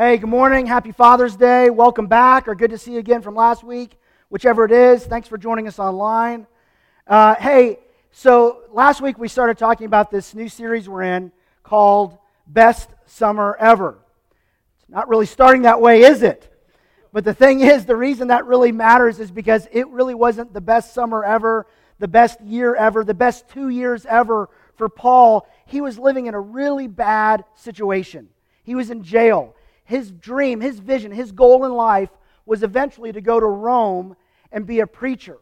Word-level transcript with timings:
Hey, 0.00 0.16
good 0.16 0.30
morning. 0.30 0.64
Happy 0.64 0.92
Father's 0.92 1.34
Day. 1.34 1.70
Welcome 1.70 2.06
back, 2.06 2.46
or 2.46 2.54
good 2.54 2.70
to 2.70 2.78
see 2.78 2.92
you 2.92 3.00
again 3.00 3.20
from 3.20 3.34
last 3.34 3.64
week, 3.64 3.98
whichever 4.28 4.64
it 4.64 4.70
is. 4.70 5.04
Thanks 5.04 5.26
for 5.26 5.36
joining 5.36 5.66
us 5.66 5.80
online. 5.80 6.46
Uh, 7.04 7.34
hey, 7.34 7.80
so 8.12 8.60
last 8.70 9.00
week 9.00 9.18
we 9.18 9.26
started 9.26 9.58
talking 9.58 9.86
about 9.86 10.12
this 10.12 10.36
new 10.36 10.48
series 10.48 10.88
we're 10.88 11.02
in 11.02 11.32
called 11.64 12.16
Best 12.46 12.90
Summer 13.06 13.56
Ever. 13.58 13.98
It's 14.78 14.88
not 14.88 15.08
really 15.08 15.26
starting 15.26 15.62
that 15.62 15.80
way, 15.80 16.02
is 16.02 16.22
it? 16.22 16.48
But 17.12 17.24
the 17.24 17.34
thing 17.34 17.58
is, 17.58 17.84
the 17.84 17.96
reason 17.96 18.28
that 18.28 18.46
really 18.46 18.70
matters 18.70 19.18
is 19.18 19.32
because 19.32 19.66
it 19.72 19.88
really 19.88 20.14
wasn't 20.14 20.54
the 20.54 20.60
best 20.60 20.94
summer 20.94 21.24
ever, 21.24 21.66
the 21.98 22.06
best 22.06 22.40
year 22.42 22.76
ever, 22.76 23.02
the 23.02 23.14
best 23.14 23.48
two 23.48 23.68
years 23.68 24.06
ever 24.06 24.48
for 24.76 24.88
Paul. 24.88 25.48
He 25.66 25.80
was 25.80 25.98
living 25.98 26.26
in 26.26 26.34
a 26.34 26.40
really 26.40 26.86
bad 26.86 27.44
situation. 27.56 28.28
He 28.62 28.76
was 28.76 28.90
in 28.92 29.02
jail 29.02 29.56
his 29.88 30.10
dream, 30.10 30.60
his 30.60 30.80
vision, 30.80 31.12
his 31.12 31.32
goal 31.32 31.64
in 31.64 31.72
life 31.72 32.10
was 32.44 32.62
eventually 32.62 33.10
to 33.10 33.22
go 33.22 33.40
to 33.40 33.46
Rome 33.46 34.16
and 34.52 34.66
be 34.66 34.80
a 34.80 34.86
preacher. 34.86 35.38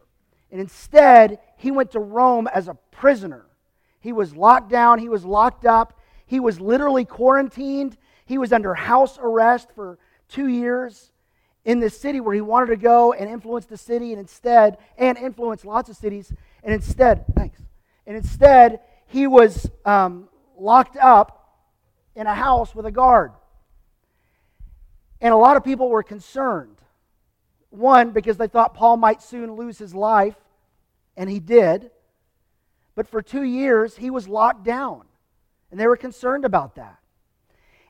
And 0.49 0.61
instead, 0.61 1.39
he 1.57 1.69
went 1.69 1.91
to 1.91 1.99
Rome 1.99 2.47
as 2.47 2.69
a 2.69 2.75
prisoner. 2.89 3.45
He 3.99 4.13
was 4.13 4.33
locked 4.33 4.69
down, 4.69 4.99
he 4.99 5.09
was 5.09 5.25
locked 5.25 5.65
up, 5.65 5.99
he 6.25 6.39
was 6.39 6.61
literally 6.61 7.03
quarantined, 7.03 7.97
he 8.25 8.37
was 8.37 8.53
under 8.53 8.73
house 8.73 9.19
arrest 9.21 9.67
for 9.75 9.99
two 10.29 10.47
years 10.47 11.11
in 11.65 11.81
this 11.81 11.99
city 11.99 12.21
where 12.21 12.33
he 12.33 12.39
wanted 12.39 12.67
to 12.67 12.77
go 12.77 13.11
and 13.11 13.29
influence 13.29 13.65
the 13.65 13.75
city, 13.75 14.13
and 14.13 14.19
instead, 14.21 14.77
and 14.97 15.17
influence 15.17 15.65
lots 15.65 15.89
of 15.89 15.97
cities, 15.97 16.31
and 16.63 16.73
instead, 16.73 17.25
thanks, 17.35 17.59
and 18.05 18.15
instead, 18.15 18.79
he 19.07 19.27
was 19.27 19.69
um, 19.83 20.29
locked 20.57 20.95
up 20.95 21.57
in 22.15 22.27
a 22.27 22.33
house 22.33 22.73
with 22.73 22.85
a 22.85 22.91
guard. 22.91 23.33
And 25.21 25.33
a 25.33 25.37
lot 25.37 25.57
of 25.57 25.63
people 25.63 25.89
were 25.89 26.03
concerned. 26.03 26.77
One, 27.69 28.11
because 28.11 28.37
they 28.37 28.47
thought 28.47 28.73
Paul 28.73 28.97
might 28.97 29.21
soon 29.21 29.55
lose 29.55 29.77
his 29.77 29.93
life, 29.93 30.35
and 31.15 31.29
he 31.29 31.39
did. 31.39 31.91
But 32.95 33.07
for 33.07 33.21
two 33.21 33.43
years, 33.43 33.95
he 33.97 34.09
was 34.09 34.27
locked 34.27 34.63
down, 34.63 35.03
and 35.69 35.79
they 35.79 35.87
were 35.87 35.97
concerned 35.97 36.45
about 36.45 36.75
that. 36.75 36.97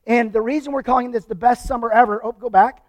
And 0.05 0.31
the 0.31 0.41
reason 0.41 0.71
we're 0.71 0.83
calling 0.83 1.11
this 1.11 1.25
the 1.25 1.35
best 1.35 1.67
summer 1.67 1.91
ever, 1.91 2.23
oh, 2.23 2.31
go 2.31 2.49
back. 2.49 2.83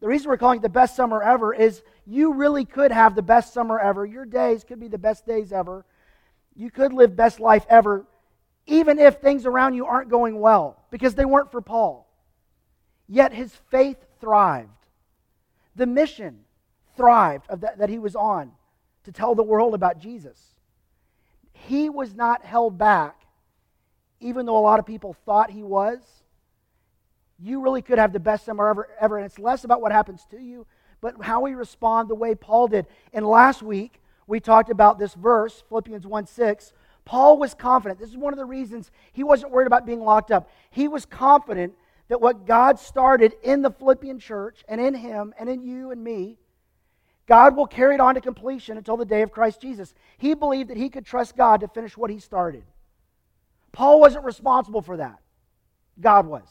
The 0.00 0.08
reason 0.08 0.28
we're 0.28 0.36
calling 0.36 0.58
it 0.58 0.62
the 0.62 0.68
best 0.68 0.96
summer 0.96 1.22
ever 1.22 1.54
is 1.54 1.80
you 2.06 2.32
really 2.32 2.64
could 2.64 2.90
have 2.90 3.14
the 3.14 3.22
best 3.22 3.54
summer 3.54 3.78
ever. 3.78 4.04
Your 4.04 4.24
days 4.24 4.64
could 4.64 4.80
be 4.80 4.88
the 4.88 4.98
best 4.98 5.24
days 5.24 5.52
ever. 5.52 5.84
You 6.56 6.72
could 6.72 6.92
live 6.92 7.14
best 7.14 7.38
life 7.38 7.64
ever, 7.68 8.04
even 8.66 8.98
if 8.98 9.20
things 9.20 9.46
around 9.46 9.74
you 9.74 9.86
aren't 9.86 10.10
going 10.10 10.40
well, 10.40 10.84
because 10.90 11.14
they 11.14 11.24
weren't 11.24 11.52
for 11.52 11.60
Paul. 11.60 12.11
Yet 13.12 13.34
his 13.34 13.54
faith 13.70 13.98
thrived. 14.22 14.70
The 15.76 15.84
mission 15.84 16.46
thrived 16.96 17.44
of 17.50 17.60
that, 17.60 17.76
that 17.76 17.90
he 17.90 17.98
was 17.98 18.16
on 18.16 18.52
to 19.04 19.12
tell 19.12 19.34
the 19.34 19.42
world 19.42 19.74
about 19.74 19.98
Jesus. 19.98 20.54
He 21.52 21.90
was 21.90 22.14
not 22.14 22.42
held 22.42 22.78
back, 22.78 23.20
even 24.20 24.46
though 24.46 24.56
a 24.56 24.64
lot 24.64 24.78
of 24.78 24.86
people 24.86 25.14
thought 25.26 25.50
he 25.50 25.62
was. 25.62 25.98
You 27.38 27.60
really 27.60 27.82
could 27.82 27.98
have 27.98 28.14
the 28.14 28.18
best 28.18 28.46
summer 28.46 28.66
ever, 28.66 28.88
ever, 28.98 29.18
and 29.18 29.26
it's 29.26 29.38
less 29.38 29.64
about 29.64 29.82
what 29.82 29.92
happens 29.92 30.24
to 30.30 30.40
you, 30.40 30.66
but 31.02 31.22
how 31.22 31.42
we 31.42 31.52
respond 31.52 32.08
the 32.08 32.14
way 32.14 32.34
Paul 32.34 32.66
did. 32.66 32.86
And 33.12 33.26
last 33.26 33.62
week, 33.62 34.00
we 34.26 34.40
talked 34.40 34.70
about 34.70 34.98
this 34.98 35.12
verse, 35.12 35.62
Philippians 35.68 36.06
1 36.06 36.26
6. 36.28 36.72
Paul 37.04 37.36
was 37.36 37.52
confident. 37.52 38.00
This 38.00 38.08
is 38.08 38.16
one 38.16 38.32
of 38.32 38.38
the 38.38 38.46
reasons 38.46 38.90
he 39.12 39.22
wasn't 39.22 39.52
worried 39.52 39.66
about 39.66 39.84
being 39.84 40.00
locked 40.00 40.30
up. 40.30 40.48
He 40.70 40.88
was 40.88 41.04
confident 41.04 41.74
that 42.12 42.20
what 42.20 42.44
God 42.44 42.78
started 42.78 43.32
in 43.42 43.62
the 43.62 43.70
Philippian 43.70 44.18
church 44.18 44.66
and 44.68 44.78
in 44.78 44.92
him 44.92 45.32
and 45.38 45.48
in 45.48 45.62
you 45.62 45.92
and 45.92 46.04
me, 46.04 46.36
God 47.26 47.56
will 47.56 47.66
carry 47.66 47.94
it 47.94 48.02
on 48.02 48.16
to 48.16 48.20
completion 48.20 48.76
until 48.76 48.98
the 48.98 49.06
day 49.06 49.22
of 49.22 49.32
Christ 49.32 49.62
Jesus. 49.62 49.94
He 50.18 50.34
believed 50.34 50.68
that 50.68 50.76
he 50.76 50.90
could 50.90 51.06
trust 51.06 51.38
God 51.38 51.60
to 51.62 51.68
finish 51.68 51.96
what 51.96 52.10
he 52.10 52.18
started. 52.18 52.64
Paul 53.72 53.98
wasn't 53.98 54.26
responsible 54.26 54.82
for 54.82 54.98
that, 54.98 55.20
God 55.98 56.26
was. 56.26 56.46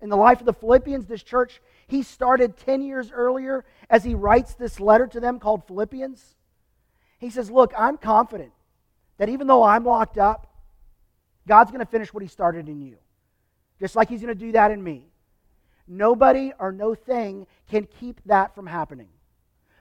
In 0.00 0.08
the 0.08 0.16
life 0.16 0.40
of 0.40 0.46
the 0.46 0.52
Philippians, 0.52 1.06
this 1.06 1.22
church, 1.22 1.62
he 1.86 2.02
started 2.02 2.56
10 2.56 2.82
years 2.82 3.12
earlier 3.12 3.64
as 3.88 4.02
he 4.02 4.16
writes 4.16 4.54
this 4.54 4.80
letter 4.80 5.06
to 5.06 5.20
them 5.20 5.38
called 5.38 5.64
Philippians. 5.68 6.34
He 7.20 7.30
says, 7.30 7.52
Look, 7.52 7.72
I'm 7.78 7.98
confident 7.98 8.50
that 9.18 9.28
even 9.28 9.46
though 9.46 9.62
I'm 9.62 9.84
locked 9.84 10.18
up, 10.18 10.48
God's 11.46 11.70
going 11.70 11.86
to 11.86 11.92
finish 11.92 12.12
what 12.12 12.24
he 12.24 12.28
started 12.28 12.68
in 12.68 12.80
you 12.80 12.96
just 13.80 13.96
like 13.96 14.08
He's 14.08 14.20
going 14.22 14.36
to 14.36 14.44
do 14.46 14.52
that 14.52 14.70
in 14.70 14.82
me. 14.82 15.06
Nobody 15.88 16.52
or 16.58 16.70
no 16.70 16.94
thing 16.94 17.46
can 17.68 17.86
keep 17.98 18.20
that 18.26 18.54
from 18.54 18.66
happening. 18.66 19.08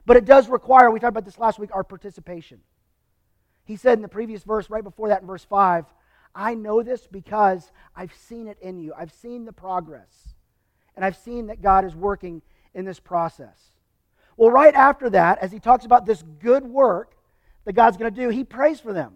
But 0.06 0.18
it 0.18 0.26
does 0.26 0.50
require, 0.50 0.90
we 0.90 1.00
talked 1.00 1.12
about 1.12 1.26
this 1.26 1.38
last 1.38 1.60
week, 1.60 1.70
our 1.74 1.84
participation. 1.84 2.62
He 3.64 3.76
said 3.76 4.00
in 4.00 4.02
the 4.02 4.08
previous 4.08 4.44
verse, 4.44 4.70
right 4.70 4.84
before 4.84 5.10
that 5.10 5.22
in 5.22 5.28
verse 5.28 5.44
5, 5.44 5.86
I 6.34 6.56
know 6.56 6.82
this 6.82 7.06
because 7.06 7.72
I've 7.96 8.14
seen 8.14 8.48
it 8.48 8.58
in 8.60 8.80
you. 8.80 8.94
I've 8.98 9.14
seen 9.14 9.46
the 9.46 9.54
progress. 9.54 10.34
And 10.96 11.06
I've 11.06 11.18
seen 11.18 11.48
that 11.48 11.62
God 11.62 11.86
is 11.86 11.96
working 11.96 12.42
in 12.74 12.86
this 12.86 13.00
process. 13.00 13.58
Well, 14.36 14.50
right 14.50 14.74
after 14.74 15.10
that, 15.12 15.40
as 15.40 15.52
he 15.52 15.60
talks 15.60 15.86
about 15.86 16.06
this 16.06 16.24
good 16.40 16.64
work 16.64 17.14
that 17.66 17.74
God's 17.74 17.98
going 17.98 18.14
to 18.14 18.22
do, 18.22 18.30
he 18.30 18.44
prays 18.44 18.80
for 18.80 18.94
them. 18.94 19.14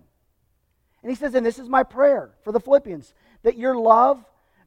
And 1.01 1.09
he 1.09 1.15
says, 1.15 1.33
and 1.33 1.45
this 1.45 1.59
is 1.59 1.67
my 1.67 1.83
prayer 1.83 2.35
for 2.43 2.51
the 2.51 2.59
Philippians, 2.59 3.13
that 3.41 3.57
your 3.57 3.75
love 3.75 4.23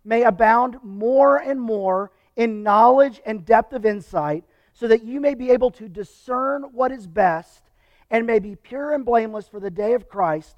may 0.07 0.23
abound 0.23 0.79
more 0.83 1.37
and 1.37 1.61
more 1.61 2.13
in 2.37 2.63
knowledge 2.63 3.21
and 3.27 3.45
depth 3.45 3.73
of 3.73 3.85
insight, 3.85 4.45
so 4.73 4.89
that 4.89 5.05
you 5.05 5.21
may 5.21 5.35
be 5.35 5.51
able 5.51 5.71
to 5.73 5.89
discern 5.89 6.65
what 6.73 6.93
is 6.93 7.07
best 7.07 7.63
and 8.11 8.27
may 8.27 8.39
be 8.39 8.55
pure 8.55 8.93
and 8.93 9.05
blameless 9.05 9.49
for 9.49 9.59
the 9.59 9.71
day 9.71 9.95
of 9.95 10.09
Christ, 10.09 10.57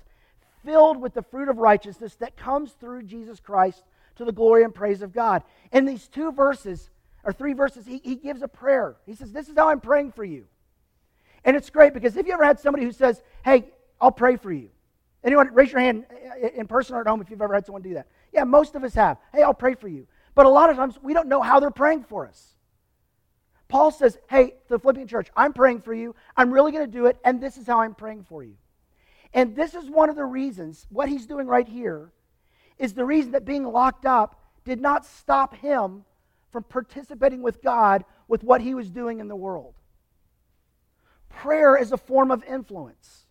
filled 0.65 1.01
with 1.01 1.15
the 1.15 1.23
fruit 1.23 1.49
of 1.49 1.59
righteousness 1.59 2.15
that 2.17 2.37
comes 2.37 2.73
through 2.73 3.05
Jesus 3.05 3.41
Christ 3.41 3.85
to 4.17 4.25
the 4.25 4.33
glory 4.33 4.65
and 4.65 4.75
praise 4.75 5.03
of 5.03 5.13
God. 5.13 5.43
In 5.73 5.87
these 5.87 6.09
two 6.09 6.33
verses, 6.33 6.91
or 7.25 7.33
three 7.33 7.53
verses, 7.53 7.87
he, 7.87 8.01
he 8.05 8.17
gives 8.17 8.43
a 8.43 8.49
prayer. 8.49 8.97
He 9.07 9.15
says, 9.15 9.33
This 9.33 9.49
is 9.49 9.57
how 9.57 9.69
I'm 9.69 9.81
praying 9.81 10.13
for 10.13 10.25
you. 10.25 10.47
And 11.45 11.57
it's 11.57 11.71
great 11.71 11.95
because 11.95 12.17
if 12.17 12.27
you 12.27 12.33
ever 12.33 12.45
had 12.45 12.59
somebody 12.59 12.85
who 12.85 12.93
says, 12.93 13.23
Hey, 13.45 13.65
I'll 14.01 14.13
pray 14.13 14.37
for 14.37 14.53
you. 14.53 14.71
Anyone, 15.25 15.53
raise 15.53 15.73
your 15.73 15.81
hand 15.81 16.07
in 16.55 16.67
person 16.67 16.95
or 16.95 17.01
at 17.01 17.07
home 17.07 17.21
if 17.21 17.31
you've 17.31 17.43
ever 17.43 17.55
had 17.55 17.67
someone 17.67 17.83
do 17.83 17.95
that. 17.95 18.07
Yeah, 18.33 18.45
most 18.45 18.75
of 18.75 18.85
us 18.85 18.95
have. 18.95 19.19
Hey, 19.33 19.43
I'll 19.43 19.55
pray 19.55 19.75
for 19.75 19.89
you. 19.89 20.07
But 20.35 20.47
a 20.47 20.49
lot 20.49 20.71
of 20.71 20.77
times 20.77 20.99
we 21.03 21.15
don't 21.15 21.29
know 21.29 21.43
how 21.43 21.59
they're 21.59 21.71
praying 21.71 22.05
for 22.05 22.27
us. 22.27 22.55
Paul 23.69 23.91
says, 23.91 24.17
Hey, 24.31 24.55
the 24.69 24.79
Philippian 24.79 25.09
church, 25.09 25.29
I'm 25.37 25.53
praying 25.53 25.83
for 25.83 25.93
you. 25.93 26.15
I'm 26.37 26.53
really 26.53 26.73
going 26.73 26.87
to 26.87 26.93
do 26.93 27.07
it, 27.07 27.19
and 27.25 27.41
this 27.41 27.57
is 27.57 27.67
how 27.67 27.81
I'm 27.81 27.95
praying 27.95 28.25
for 28.25 28.43
you. 28.43 28.55
And 29.35 29.55
this 29.55 29.75
is 29.75 29.91
one 29.91 30.09
of 30.09 30.17
the 30.17 30.25
reasons, 30.25 30.87
what 30.91 31.09
he's 31.09 31.27
doing 31.27 31.47
right 31.47 31.69
here, 31.69 32.13
is 32.79 32.95
the 32.95 33.05
reason 33.05 33.33
that 33.33 33.45
being 33.45 33.65
locked 33.65 34.07
up 34.07 34.41
did 34.65 34.81
not 34.81 35.05
stop 35.05 35.55
him 35.57 36.05
from 36.51 36.63
participating 36.63 37.43
with 37.43 37.63
God 37.63 38.05
with 38.27 38.43
what 38.43 38.61
he 38.61 38.75
was 38.75 38.91
doing 38.91 39.21
in 39.21 39.29
the 39.29 39.37
world. 39.37 39.75
Prayer 41.29 41.77
is 41.77 41.93
a 41.93 41.97
form 41.97 42.31
of 42.31 42.43
influence. 42.45 43.27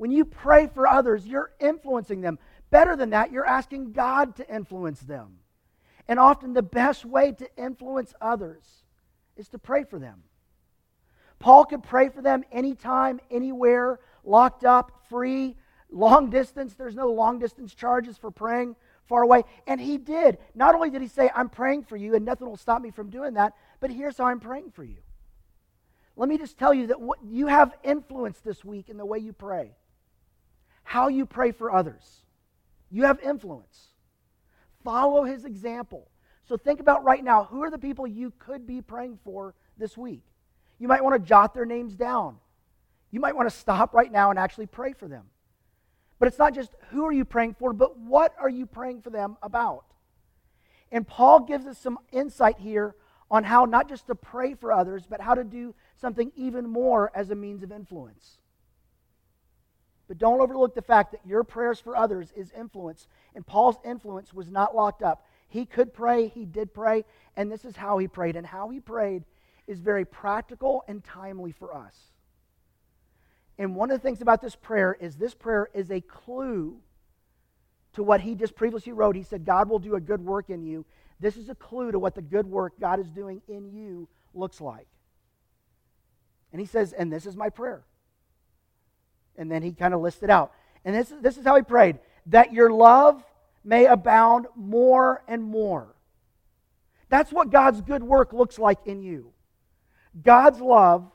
When 0.00 0.10
you 0.10 0.24
pray 0.24 0.66
for 0.66 0.86
others, 0.86 1.26
you're 1.26 1.52
influencing 1.60 2.22
them. 2.22 2.38
Better 2.70 2.96
than 2.96 3.10
that, 3.10 3.32
you're 3.32 3.44
asking 3.44 3.92
God 3.92 4.34
to 4.36 4.48
influence 4.50 5.00
them. 5.00 5.40
And 6.08 6.18
often 6.18 6.54
the 6.54 6.62
best 6.62 7.04
way 7.04 7.32
to 7.32 7.46
influence 7.58 8.14
others 8.18 8.64
is 9.36 9.48
to 9.48 9.58
pray 9.58 9.84
for 9.84 9.98
them. 9.98 10.22
Paul 11.38 11.66
could 11.66 11.82
pray 11.82 12.08
for 12.08 12.22
them 12.22 12.44
anytime, 12.50 13.20
anywhere, 13.30 14.00
locked 14.24 14.64
up, 14.64 15.04
free, 15.10 15.56
long 15.90 16.30
distance. 16.30 16.72
There's 16.72 16.96
no 16.96 17.12
long 17.12 17.38
distance 17.38 17.74
charges 17.74 18.16
for 18.16 18.30
praying 18.30 18.76
far 19.06 19.20
away. 19.20 19.42
And 19.66 19.78
he 19.78 19.98
did. 19.98 20.38
Not 20.54 20.74
only 20.74 20.88
did 20.88 21.02
he 21.02 21.08
say, 21.08 21.30
I'm 21.34 21.50
praying 21.50 21.82
for 21.82 21.98
you, 21.98 22.14
and 22.14 22.24
nothing 22.24 22.48
will 22.48 22.56
stop 22.56 22.80
me 22.80 22.90
from 22.90 23.10
doing 23.10 23.34
that, 23.34 23.52
but 23.80 23.90
here's 23.90 24.16
how 24.16 24.24
I'm 24.24 24.40
praying 24.40 24.70
for 24.70 24.82
you. 24.82 24.96
Let 26.16 26.30
me 26.30 26.38
just 26.38 26.56
tell 26.56 26.72
you 26.72 26.86
that 26.86 27.02
what, 27.02 27.18
you 27.22 27.48
have 27.48 27.74
influence 27.82 28.38
this 28.40 28.64
week 28.64 28.88
in 28.88 28.96
the 28.96 29.04
way 29.04 29.18
you 29.18 29.34
pray, 29.34 29.72
how 30.82 31.08
you 31.08 31.26
pray 31.26 31.52
for 31.52 31.72
others. 31.72 32.22
You 32.90 33.04
have 33.04 33.20
influence. 33.20 33.88
Follow 34.82 35.24
his 35.24 35.44
example. 35.44 36.10
So 36.44 36.56
think 36.56 36.80
about 36.80 37.04
right 37.04 37.22
now 37.22 37.44
who 37.44 37.62
are 37.62 37.70
the 37.70 37.78
people 37.78 38.06
you 38.06 38.32
could 38.38 38.66
be 38.66 38.82
praying 38.82 39.18
for 39.24 39.54
this 39.78 39.96
week? 39.96 40.24
You 40.78 40.88
might 40.88 41.04
want 41.04 41.14
to 41.14 41.28
jot 41.28 41.54
their 41.54 41.66
names 41.66 41.94
down. 41.94 42.36
You 43.10 43.20
might 43.20 43.36
want 43.36 43.48
to 43.48 43.56
stop 43.56 43.94
right 43.94 44.10
now 44.10 44.30
and 44.30 44.38
actually 44.38 44.66
pray 44.66 44.92
for 44.92 45.06
them. 45.06 45.26
But 46.18 46.28
it's 46.28 46.38
not 46.38 46.54
just 46.54 46.74
who 46.90 47.04
are 47.06 47.12
you 47.12 47.24
praying 47.24 47.54
for, 47.54 47.72
but 47.72 47.98
what 47.98 48.34
are 48.38 48.48
you 48.48 48.66
praying 48.66 49.02
for 49.02 49.10
them 49.10 49.36
about? 49.42 49.84
And 50.92 51.06
Paul 51.06 51.40
gives 51.40 51.66
us 51.66 51.78
some 51.78 51.98
insight 52.12 52.58
here 52.58 52.96
on 53.30 53.44
how 53.44 53.64
not 53.64 53.88
just 53.88 54.06
to 54.08 54.14
pray 54.14 54.54
for 54.54 54.72
others, 54.72 55.04
but 55.08 55.20
how 55.20 55.34
to 55.34 55.44
do 55.44 55.74
something 55.96 56.32
even 56.34 56.68
more 56.68 57.12
as 57.14 57.30
a 57.30 57.34
means 57.34 57.62
of 57.62 57.70
influence. 57.70 58.38
But 60.10 60.18
don't 60.18 60.40
overlook 60.40 60.74
the 60.74 60.82
fact 60.82 61.12
that 61.12 61.20
your 61.24 61.44
prayers 61.44 61.78
for 61.78 61.96
others 61.96 62.32
is 62.34 62.50
influence. 62.50 63.06
And 63.36 63.46
Paul's 63.46 63.76
influence 63.84 64.34
was 64.34 64.50
not 64.50 64.74
locked 64.74 65.04
up. 65.04 65.24
He 65.46 65.64
could 65.64 65.94
pray, 65.94 66.26
he 66.26 66.44
did 66.44 66.74
pray, 66.74 67.04
and 67.36 67.48
this 67.48 67.64
is 67.64 67.76
how 67.76 67.98
he 67.98 68.08
prayed. 68.08 68.34
And 68.34 68.44
how 68.44 68.70
he 68.70 68.80
prayed 68.80 69.22
is 69.68 69.78
very 69.78 70.04
practical 70.04 70.82
and 70.88 71.04
timely 71.04 71.52
for 71.52 71.72
us. 71.72 71.94
And 73.56 73.76
one 73.76 73.92
of 73.92 73.98
the 73.98 74.02
things 74.02 74.20
about 74.20 74.42
this 74.42 74.56
prayer 74.56 74.96
is 74.98 75.14
this 75.14 75.32
prayer 75.32 75.70
is 75.74 75.92
a 75.92 76.00
clue 76.00 76.80
to 77.92 78.02
what 78.02 78.20
he 78.20 78.34
just 78.34 78.56
previously 78.56 78.92
wrote. 78.92 79.14
He 79.14 79.22
said, 79.22 79.44
God 79.44 79.68
will 79.68 79.78
do 79.78 79.94
a 79.94 80.00
good 80.00 80.24
work 80.24 80.50
in 80.50 80.64
you. 80.64 80.84
This 81.20 81.36
is 81.36 81.48
a 81.48 81.54
clue 81.54 81.92
to 81.92 82.00
what 82.00 82.16
the 82.16 82.22
good 82.22 82.48
work 82.48 82.80
God 82.80 82.98
is 82.98 83.10
doing 83.10 83.42
in 83.46 83.70
you 83.70 84.08
looks 84.34 84.60
like. 84.60 84.88
And 86.50 86.58
he 86.58 86.66
says, 86.66 86.92
and 86.92 87.12
this 87.12 87.26
is 87.26 87.36
my 87.36 87.48
prayer. 87.48 87.84
And 89.36 89.50
then 89.50 89.62
he 89.62 89.72
kind 89.72 89.94
of 89.94 90.00
listed 90.00 90.30
out. 90.30 90.52
And 90.84 90.94
this 90.94 91.10
is, 91.10 91.20
this 91.20 91.36
is 91.36 91.44
how 91.44 91.56
he 91.56 91.62
prayed 91.62 91.98
that 92.26 92.52
your 92.52 92.70
love 92.70 93.22
may 93.64 93.86
abound 93.86 94.46
more 94.54 95.22
and 95.28 95.42
more. 95.42 95.94
That's 97.08 97.32
what 97.32 97.50
God's 97.50 97.80
good 97.80 98.02
work 98.02 98.32
looks 98.32 98.58
like 98.58 98.78
in 98.86 99.02
you. 99.02 99.32
God's 100.22 100.60
love 100.60 101.10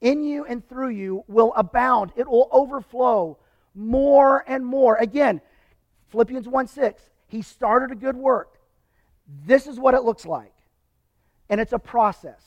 in 0.00 0.24
you 0.24 0.44
and 0.44 0.66
through 0.68 0.90
you 0.90 1.24
will 1.28 1.52
abound, 1.56 2.12
it 2.16 2.28
will 2.28 2.48
overflow 2.52 3.38
more 3.74 4.44
and 4.46 4.64
more. 4.64 4.96
Again, 4.96 5.40
Philippians 6.08 6.48
1 6.48 6.66
6, 6.66 7.02
he 7.28 7.42
started 7.42 7.92
a 7.92 7.94
good 7.94 8.16
work. 8.16 8.58
This 9.44 9.66
is 9.66 9.78
what 9.78 9.94
it 9.94 10.02
looks 10.02 10.26
like. 10.26 10.54
And 11.48 11.60
it's 11.60 11.72
a 11.72 11.78
process. 11.78 12.42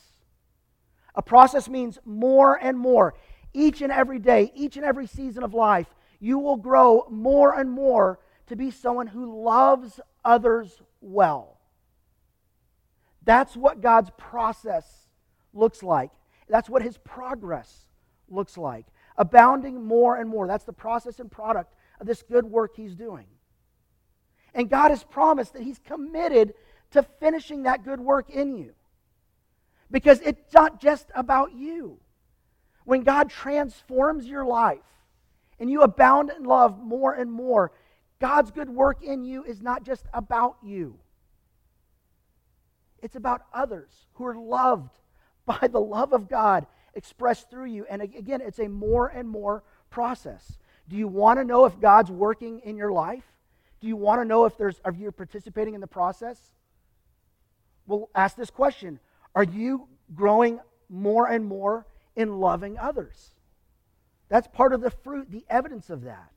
A 1.16 1.22
process 1.22 1.70
means 1.70 2.00
more 2.06 2.56
and 2.62 2.78
more. 2.78 3.14
Each 3.54 3.82
and 3.82 3.92
every 3.92 4.20
day, 4.20 4.52
each 4.56 4.78
and 4.78 4.86
every 4.86 5.08
season 5.08 5.44
of 5.44 5.54
life, 5.54 5.88
you 6.20 6.40
will 6.40 6.58
grow 6.58 7.06
more 7.10 7.58
and 7.58 7.70
more 7.70 8.20
to 8.48 8.56
be 8.56 8.72
someone 8.72 9.08
who 9.08 9.44
loves 9.44 10.00
others 10.24 10.82
well. 11.02 11.60
That's 13.24 13.56
what 13.56 13.82
God's 13.82 14.10
process 14.18 14.86
looks 15.54 15.84
like. 15.84 16.12
That's 16.50 16.70
what 16.70 16.82
his 16.82 16.98
progress 16.98 17.88
looks 18.28 18.58
like. 18.58 18.86
Abounding 19.18 19.86
more 19.86 20.16
and 20.18 20.30
more. 20.30 20.48
That's 20.48 20.66
the 20.66 20.74
process 20.74 21.20
and 21.20 21.32
product 21.32 21.74
of 22.00 22.08
this 22.08 22.24
good 22.24 22.46
work 22.46 22.76
he's 22.76 22.96
doing. 22.96 23.28
And 24.54 24.70
God 24.70 24.90
has 24.90 25.04
promised 25.04 25.54
that 25.54 25.64
he's 25.64 25.80
committed 25.80 26.54
to 26.92 27.04
finishing 27.04 27.64
that 27.64 27.84
good 27.84 28.00
work 28.00 28.30
in 28.30 28.56
you. 28.56 28.74
Because 29.90 30.20
it's 30.22 30.54
not 30.54 30.82
just 30.82 31.10
about 31.16 31.54
you. 31.54 32.00
When 32.86 33.04
God 33.04 33.30
transforms 33.30 34.28
your 34.28 34.46
life 34.46 34.80
and 35.60 35.70
you 35.70 35.82
abound 35.82 36.32
in 36.36 36.44
love 36.44 36.80
more 36.80 37.14
and 37.14 37.32
more, 37.32 37.72
God's 38.20 38.52
good 38.52 38.70
work 38.70 39.04
in 39.04 39.24
you 39.24 39.44
is 39.44 39.62
not 39.62 39.84
just 39.84 40.06
about 40.14 40.58
you. 40.64 40.98
It's 43.02 43.16
about 43.16 43.42
others 43.54 43.92
who 44.14 44.26
are 44.26 44.36
loved 44.36 44.98
by 45.46 45.68
the 45.68 45.82
love 45.82 46.14
of 46.14 46.30
God 46.30 46.66
expressed 46.94 47.50
through 47.50 47.66
you. 47.66 47.86
And 47.90 48.02
again, 48.02 48.42
it's 48.42 48.60
a 48.60 48.68
more 48.68 49.08
and 49.08 49.28
more 49.28 49.64
process. 49.90 50.58
Do 50.88 50.96
you 50.96 51.08
want 51.08 51.40
to 51.40 51.46
know 51.46 51.66
if 51.66 51.80
God's 51.80 52.12
working 52.12 52.60
in 52.60 52.78
your 52.78 52.92
life? 52.92 53.26
Do 53.82 53.88
you 53.88 53.96
want 53.96 54.22
to 54.22 54.26
know 54.26 54.46
if 54.46 54.58
there's 54.58 54.80
if 54.86 54.98
you're 54.98 55.12
participating 55.12 55.74
in 55.76 55.82
the 55.82 55.88
process? 55.88 56.40
Well, 57.86 58.10
ask 58.16 58.38
this 58.38 58.50
question. 58.50 59.00
Are 59.36 59.44
you 59.44 59.88
growing 60.16 60.60
more 60.90 61.28
and 61.28 61.46
more 61.46 61.86
in 62.16 62.40
loving 62.40 62.78
others? 62.78 63.32
That's 64.30 64.48
part 64.48 64.74
of 64.74 64.82
the 64.82 64.90
fruit, 64.90 65.30
the 65.30 65.46
evidence 65.50 65.90
of 65.90 66.04
that. 66.04 66.32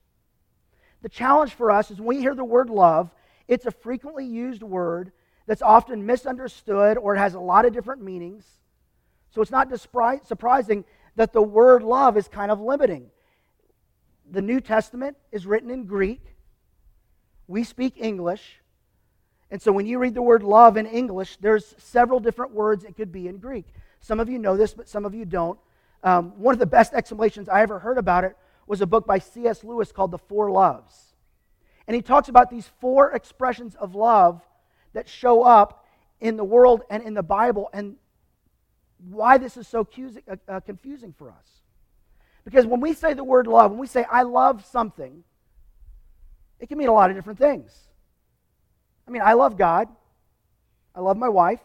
The 1.03 1.09
challenge 1.09 1.55
for 1.55 1.71
us 1.71 1.91
is 1.91 1.99
when 1.99 2.17
we 2.17 2.21
hear 2.21 2.35
the 2.35 2.45
word 2.45 2.71
love, 2.71 3.11
it's 3.49 3.67
a 3.67 3.71
frequently 3.71 4.27
used 4.27 4.63
word 4.63 5.13
that's 5.47 5.63
often 5.63 6.05
misunderstood 6.05 6.99
or 6.99 7.15
it 7.15 7.19
has 7.19 7.35
a 7.35 7.41
lot 7.41 7.65
of 7.65 7.73
different 7.73 8.03
meanings. 8.03 8.45
So 9.31 9.41
it's 9.41 9.51
not 9.51 9.69
surprising 9.79 10.85
that 11.17 11.33
the 11.33 11.43
word 11.43 11.83
love 11.83 12.17
is 12.17 12.29
kind 12.29 12.51
of 12.51 12.61
limiting. 12.61 13.11
The 14.31 14.43
New 14.43 14.61
Testament 14.61 15.17
is 15.31 15.47
written 15.47 15.71
in 15.71 15.85
Greek. 15.85 16.23
We 17.47 17.65
speak 17.65 17.95
English. 17.97 18.61
And 19.51 19.63
so 19.63 19.71
when 19.71 19.87
you 19.87 19.99
read 19.99 20.15
the 20.15 20.23
word 20.23 20.43
love 20.43 20.77
in 20.77 20.87
English, 20.87 21.37
there's 21.37 21.75
several 21.79 22.19
different 22.19 22.53
words 22.53 22.85
it 22.85 22.97
could 22.97 23.13
be 23.13 23.29
in 23.29 23.39
Greek. 23.39 23.67
Some 24.01 24.19
of 24.19 24.29
you 24.29 24.39
know 24.39 24.57
this, 24.57 24.75
but 24.75 24.89
some 24.89 25.05
of 25.05 25.15
you 25.15 25.25
don't. 25.25 25.59
Um, 26.03 26.33
one 26.39 26.53
of 26.53 26.59
the 26.59 26.67
best 26.67 26.93
explanations 26.93 27.49
I 27.49 27.63
ever 27.63 27.79
heard 27.79 27.99
about 27.99 28.25
it 28.25 28.37
was 28.67 28.81
a 28.81 28.87
book 28.87 29.07
by 29.07 29.19
C.S. 29.19 29.65
Lewis 29.65 29.93
called 29.93 30.11
The 30.11 30.19
Four 30.19 30.51
Loves. 30.51 31.15
And 31.87 31.95
he 31.95 32.03
talks 32.03 32.29
about 32.29 32.51
these 32.51 32.71
four 32.81 33.13
expressions 33.13 33.75
of 33.77 33.95
love 33.95 34.43
that 34.93 35.09
show 35.09 35.43
up 35.43 35.85
in 36.21 36.37
the 36.37 36.45
world 36.45 36.83
and 36.91 37.03
in 37.03 37.15
the 37.15 37.23
Bible 37.23 37.71
and 37.73 37.97
why 38.99 39.39
this 39.39 39.57
is 39.57 39.69
so 39.69 39.87
uh, 40.29 40.37
uh, 40.49 40.61
confusing 40.61 41.15
for 41.17 41.31
us. 41.31 41.47
Because 42.45 42.67
when 42.67 42.81
we 42.81 42.93
say 42.95 43.13
the 43.13 43.25
word 43.25 43.47
love, 43.47 43.73
when 43.73 43.81
we 43.81 43.87
say 43.87 44.05
I 44.11 44.23
love 44.23 44.65
something, 44.65 45.23
it 46.59 46.69
can 46.69 46.79
mean 46.79 46.89
a 46.89 46.93
lot 46.93 47.11
of 47.11 47.17
different 47.17 47.39
things. 47.39 47.73
I 49.07 49.11
mean, 49.11 49.23
I 49.23 49.35
love 49.35 49.57
God. 49.57 49.89
I 50.95 51.01
love 51.01 51.17
my 51.17 51.29
wife. 51.29 51.61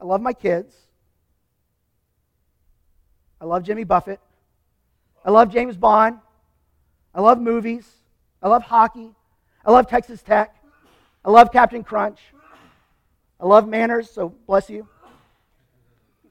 I 0.00 0.04
love 0.04 0.20
my 0.20 0.32
kids. 0.32 0.74
I 3.42 3.44
love 3.44 3.64
Jimmy 3.64 3.82
Buffett. 3.82 4.20
I 5.24 5.32
love 5.32 5.52
James 5.52 5.76
Bond. 5.76 6.18
I 7.12 7.20
love 7.20 7.40
movies. 7.40 7.90
I 8.40 8.48
love 8.48 8.62
hockey. 8.62 9.10
I 9.66 9.72
love 9.72 9.88
Texas 9.88 10.22
Tech. 10.22 10.54
I 11.24 11.30
love 11.30 11.50
Captain 11.50 11.82
Crunch. 11.82 12.20
I 13.40 13.46
love 13.46 13.66
manners, 13.66 14.08
so 14.08 14.28
bless 14.46 14.70
you. 14.70 14.86
Oh, 16.24 16.30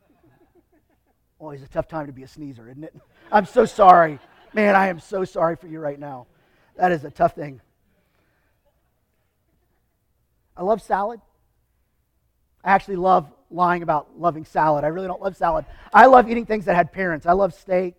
Always 1.42 1.62
a 1.62 1.68
tough 1.68 1.90
time 1.90 2.08
to 2.08 2.14
be 2.14 2.24
a 2.24 2.28
sneezer, 2.30 2.70
isn't 2.70 2.86
it? 2.86 2.96
I'm 3.30 3.46
so 3.46 3.66
sorry. 3.66 4.18
Man, 4.54 4.74
I 4.74 4.88
am 4.88 5.02
so 5.02 5.26
sorry 5.26 5.58
for 5.58 5.68
you 5.68 5.82
right 5.82 6.00
now. 6.00 6.28
That 6.78 6.94
is 6.94 7.04
a 7.04 7.12
tough 7.12 7.36
thing. 7.36 7.60
I 10.56 10.64
love 10.64 10.82
salad. 10.82 11.20
I 12.64 12.72
actually 12.72 12.96
love 12.96 13.30
lying 13.52 13.84
about 13.84 14.20
loving 14.20 14.46
salad. 14.46 14.84
I 14.84 14.88
really 14.88 15.08
don't 15.08 15.22
love 15.22 15.36
salad. 15.36 15.66
I 15.94 16.06
love 16.06 16.30
eating 16.30 16.46
things 16.46 16.66
that 16.66 16.76
had 16.76 16.92
parents. 16.92 17.26
I 17.26 17.34
love 17.34 17.54
steak. 17.54 17.96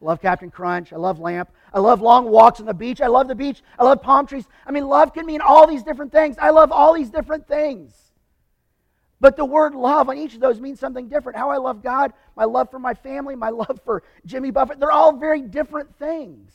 I 0.00 0.04
love 0.04 0.20
Captain 0.20 0.50
Crunch. 0.50 0.92
I 0.92 0.96
love 0.96 1.18
lamp. 1.18 1.50
I 1.72 1.80
love 1.80 2.00
long 2.00 2.30
walks 2.30 2.60
on 2.60 2.66
the 2.66 2.74
beach. 2.74 3.00
I 3.00 3.08
love 3.08 3.28
the 3.28 3.34
beach. 3.34 3.62
I 3.78 3.84
love 3.84 4.02
palm 4.02 4.26
trees. 4.26 4.46
I 4.66 4.70
mean, 4.70 4.86
love 4.86 5.12
can 5.12 5.26
mean 5.26 5.40
all 5.40 5.66
these 5.66 5.82
different 5.82 6.12
things. 6.12 6.36
I 6.38 6.50
love 6.50 6.72
all 6.72 6.94
these 6.94 7.10
different 7.10 7.48
things. 7.48 7.94
But 9.20 9.36
the 9.36 9.44
word 9.44 9.74
love 9.74 10.08
on 10.08 10.16
each 10.16 10.34
of 10.34 10.40
those 10.40 10.60
means 10.60 10.78
something 10.78 11.08
different. 11.08 11.36
How 11.36 11.50
I 11.50 11.56
love 11.56 11.82
God, 11.82 12.12
my 12.36 12.44
love 12.44 12.70
for 12.70 12.78
my 12.78 12.94
family, 12.94 13.34
my 13.34 13.48
love 13.50 13.80
for 13.84 14.04
Jimmy 14.24 14.50
Buffett, 14.50 14.78
they're 14.78 14.92
all 14.92 15.16
very 15.16 15.42
different 15.42 15.96
things. 15.96 16.52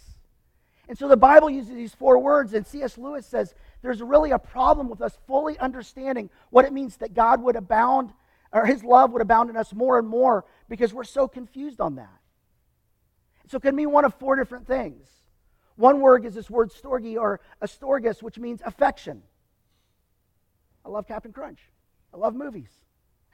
And 0.88 0.98
so 0.98 1.08
the 1.08 1.18
Bible 1.18 1.50
uses 1.50 1.74
these 1.74 1.94
four 1.94 2.20
words, 2.20 2.54
and 2.54 2.68
C.S. 2.68 2.98
Lewis 2.98 3.26
says 3.26 3.54
there's 3.84 4.02
really 4.02 4.32
a 4.32 4.40
problem 4.40 4.90
with 4.90 5.02
us 5.02 5.16
fully 5.28 5.60
understanding 5.60 6.30
what 6.50 6.66
it 6.66 6.74
means 6.74 6.98
that 6.98 7.14
God 7.14 7.44
would 7.44 7.58
abound, 7.58 8.14
or 8.52 8.66
his 8.66 8.84
love 8.84 9.12
would 9.12 9.22
abound 9.22 9.50
in 9.50 9.58
us 9.58 9.74
more 9.74 10.00
and 10.00 10.08
more 10.08 10.46
because 10.70 10.94
we're 10.94 11.04
so 11.04 11.28
confused 11.28 11.82
on 11.82 11.96
that. 11.96 12.20
So 13.48 13.58
it 13.58 13.62
can 13.62 13.76
mean 13.76 13.92
one 13.92 14.06
of 14.06 14.16
four 14.16 14.38
different 14.38 14.66
things. 14.66 15.06
One 15.76 16.00
word 16.00 16.26
is 16.26 16.34
this 16.34 16.50
word 16.50 16.72
storge 16.72 17.18
or 17.20 17.42
astorgus, 17.62 18.24
which 18.24 18.40
means 18.40 18.62
affection. 18.66 19.22
I 20.86 20.90
love 20.90 21.06
Captain 21.06 21.34
Crunch. 21.34 21.60
I 22.14 22.18
love 22.18 22.36
movies. 22.36 22.70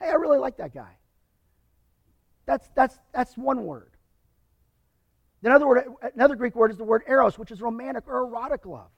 Hey, 0.00 0.08
I 0.08 0.14
really 0.14 0.38
like 0.38 0.56
that 0.56 0.74
guy. 0.74 0.96
That's, 2.46 2.68
that's, 2.74 2.98
that's 3.14 3.36
one 3.36 3.64
word. 3.64 3.92
Another, 5.44 5.68
word, 5.68 5.84
another 6.14 6.34
Greek 6.34 6.56
word 6.56 6.72
is 6.72 6.76
the 6.76 6.84
word 6.84 7.04
eros, 7.06 7.38
which 7.38 7.52
is 7.52 7.62
romantic 7.62 8.08
or 8.08 8.18
erotic 8.18 8.66
love. 8.66 8.90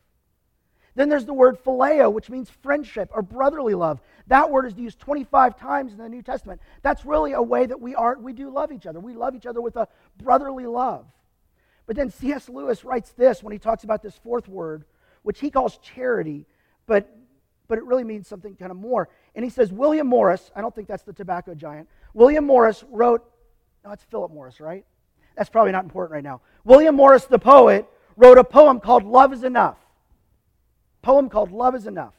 Then 0.94 1.08
there's 1.08 1.24
the 1.24 1.32
word 1.32 1.62
phileo, 1.64 2.12
which 2.12 2.28
means 2.28 2.50
friendship 2.50 3.10
or 3.12 3.22
brotherly 3.22 3.74
love. 3.74 4.00
That 4.26 4.50
word 4.50 4.66
is 4.66 4.76
used 4.76 4.98
25 4.98 5.56
times 5.56 5.92
in 5.92 5.98
the 5.98 6.08
New 6.08 6.22
Testament. 6.22 6.60
That's 6.82 7.04
really 7.04 7.32
a 7.32 7.42
way 7.42 7.64
that 7.66 7.80
we 7.80 7.94
are 7.94 8.18
we 8.18 8.32
do 8.32 8.50
love 8.50 8.72
each 8.72 8.86
other. 8.86 9.00
We 9.00 9.14
love 9.14 9.34
each 9.34 9.46
other 9.46 9.60
with 9.60 9.76
a 9.76 9.88
brotherly 10.18 10.66
love. 10.66 11.06
But 11.86 11.96
then 11.96 12.10
C.S. 12.10 12.48
Lewis 12.48 12.84
writes 12.84 13.10
this 13.12 13.42
when 13.42 13.52
he 13.52 13.58
talks 13.58 13.84
about 13.84 14.02
this 14.02 14.16
fourth 14.18 14.48
word, 14.48 14.84
which 15.22 15.40
he 15.40 15.50
calls 15.50 15.78
charity, 15.78 16.46
but 16.86 17.08
but 17.68 17.78
it 17.78 17.84
really 17.84 18.04
means 18.04 18.28
something 18.28 18.54
kind 18.54 18.70
of 18.70 18.76
more. 18.76 19.08
And 19.34 19.42
he 19.42 19.50
says 19.50 19.72
William 19.72 20.06
Morris, 20.06 20.50
I 20.54 20.60
don't 20.60 20.74
think 20.74 20.88
that's 20.88 21.04
the 21.04 21.14
tobacco 21.14 21.54
giant. 21.54 21.88
William 22.12 22.44
Morris 22.44 22.84
wrote, 22.90 23.24
no, 23.82 23.92
it's 23.92 24.04
Philip 24.04 24.30
Morris, 24.30 24.60
right? 24.60 24.84
That's 25.38 25.48
probably 25.48 25.72
not 25.72 25.84
important 25.84 26.12
right 26.12 26.22
now. 26.22 26.42
William 26.64 26.94
Morris, 26.94 27.24
the 27.24 27.38
poet, 27.38 27.88
wrote 28.16 28.36
a 28.36 28.44
poem 28.44 28.78
called 28.78 29.04
Love 29.04 29.32
is 29.32 29.42
Enough 29.42 29.78
poem 31.02 31.28
called 31.28 31.52
Love 31.52 31.74
is 31.74 31.86
Enough. 31.86 32.14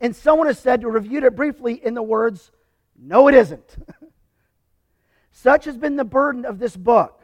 And 0.00 0.14
someone 0.14 0.46
has 0.46 0.58
said 0.58 0.80
to 0.82 0.88
reviewed 0.88 1.24
it 1.24 1.36
briefly 1.36 1.74
in 1.74 1.94
the 1.94 2.02
words, 2.02 2.52
No, 2.96 3.28
it 3.28 3.34
isn't. 3.34 3.76
Such 5.32 5.66
has 5.66 5.76
been 5.76 5.96
the 5.96 6.04
burden 6.04 6.44
of 6.44 6.58
this 6.58 6.76
book. 6.76 7.22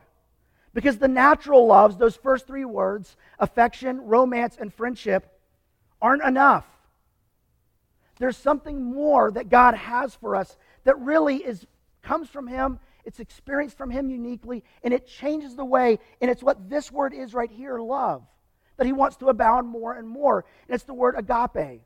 Because 0.73 0.99
the 0.99 1.09
natural 1.09 1.66
loves, 1.66 1.97
those 1.97 2.16
first 2.16 2.49
three 2.49 2.64
words, 2.64 3.16
affection, 3.38 4.00
romance, 4.00 4.57
and 4.61 4.75
friendship, 4.75 5.40
aren't 6.02 6.25
enough. 6.25 6.66
There's 8.19 8.37
something 8.37 8.83
more 8.83 9.31
that 9.31 9.49
God 9.49 9.75
has 9.75 10.14
for 10.14 10.35
us 10.35 10.57
that 10.83 10.99
really 10.99 11.37
is 11.37 11.64
comes 12.02 12.28
from 12.28 12.47
him, 12.47 12.78
it's 13.04 13.21
experienced 13.21 13.76
from 13.76 13.90
him 13.90 14.11
uniquely, 14.11 14.62
and 14.83 14.93
it 14.95 15.07
changes 15.07 15.57
the 15.57 15.64
way, 15.64 15.99
and 16.21 16.31
it's 16.31 16.43
what 16.43 16.69
this 16.69 16.93
word 16.93 17.14
is 17.14 17.35
right 17.35 17.50
here, 17.50 17.78
love. 17.78 18.23
That 18.76 18.87
he 18.87 18.93
wants 18.93 19.16
to 19.16 19.28
abound 19.28 19.69
more 19.69 19.95
and 19.95 20.09
more. 20.09 20.45
And 20.66 20.75
it's 20.75 20.85
the 20.85 20.95
word 20.95 21.14
agape 21.16 21.83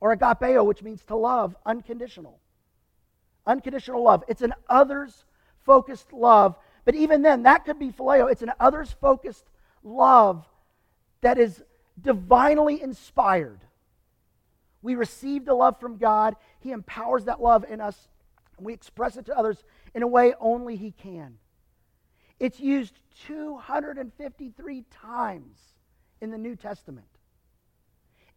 or 0.00 0.16
agapeo, 0.16 0.64
which 0.64 0.82
means 0.82 1.04
to 1.04 1.16
love, 1.16 1.54
unconditional. 1.64 2.40
Unconditional 3.46 4.02
love. 4.02 4.24
It's 4.28 4.42
an 4.42 4.54
others 4.68 5.24
focused 5.64 6.12
love. 6.12 6.56
But 6.84 6.94
even 6.94 7.22
then, 7.22 7.44
that 7.44 7.64
could 7.64 7.78
be 7.78 7.90
phileo. 7.90 8.30
It's 8.30 8.42
an 8.42 8.52
others 8.58 8.94
focused 9.00 9.44
love 9.82 10.44
that 11.20 11.38
is 11.38 11.62
divinely 12.00 12.80
inspired. 12.82 13.60
We 14.82 14.94
receive 14.94 15.44
the 15.44 15.54
love 15.54 15.78
from 15.78 15.98
God. 15.98 16.36
He 16.60 16.72
empowers 16.72 17.26
that 17.26 17.42
love 17.42 17.64
in 17.68 17.80
us, 17.80 18.08
and 18.56 18.66
we 18.66 18.72
express 18.72 19.16
it 19.16 19.26
to 19.26 19.38
others 19.38 19.62
in 19.94 20.02
a 20.02 20.06
way 20.06 20.34
only 20.40 20.76
He 20.76 20.92
can. 20.92 21.38
It's 22.38 22.58
used 22.58 22.98
253 23.26 24.84
times 24.90 25.58
in 26.20 26.30
the 26.30 26.38
New 26.38 26.56
Testament. 26.56 27.06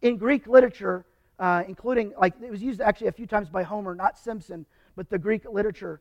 In 0.02 0.16
Greek 0.16 0.46
literature, 0.46 1.04
uh, 1.38 1.64
including, 1.66 2.12
like, 2.18 2.34
it 2.42 2.50
was 2.50 2.62
used 2.62 2.80
actually 2.80 3.08
a 3.08 3.12
few 3.12 3.26
times 3.26 3.48
by 3.48 3.62
Homer, 3.62 3.94
not 3.94 4.18
Simpson, 4.18 4.66
but 4.96 5.08
the 5.10 5.18
Greek 5.18 5.44
literature 5.50 6.00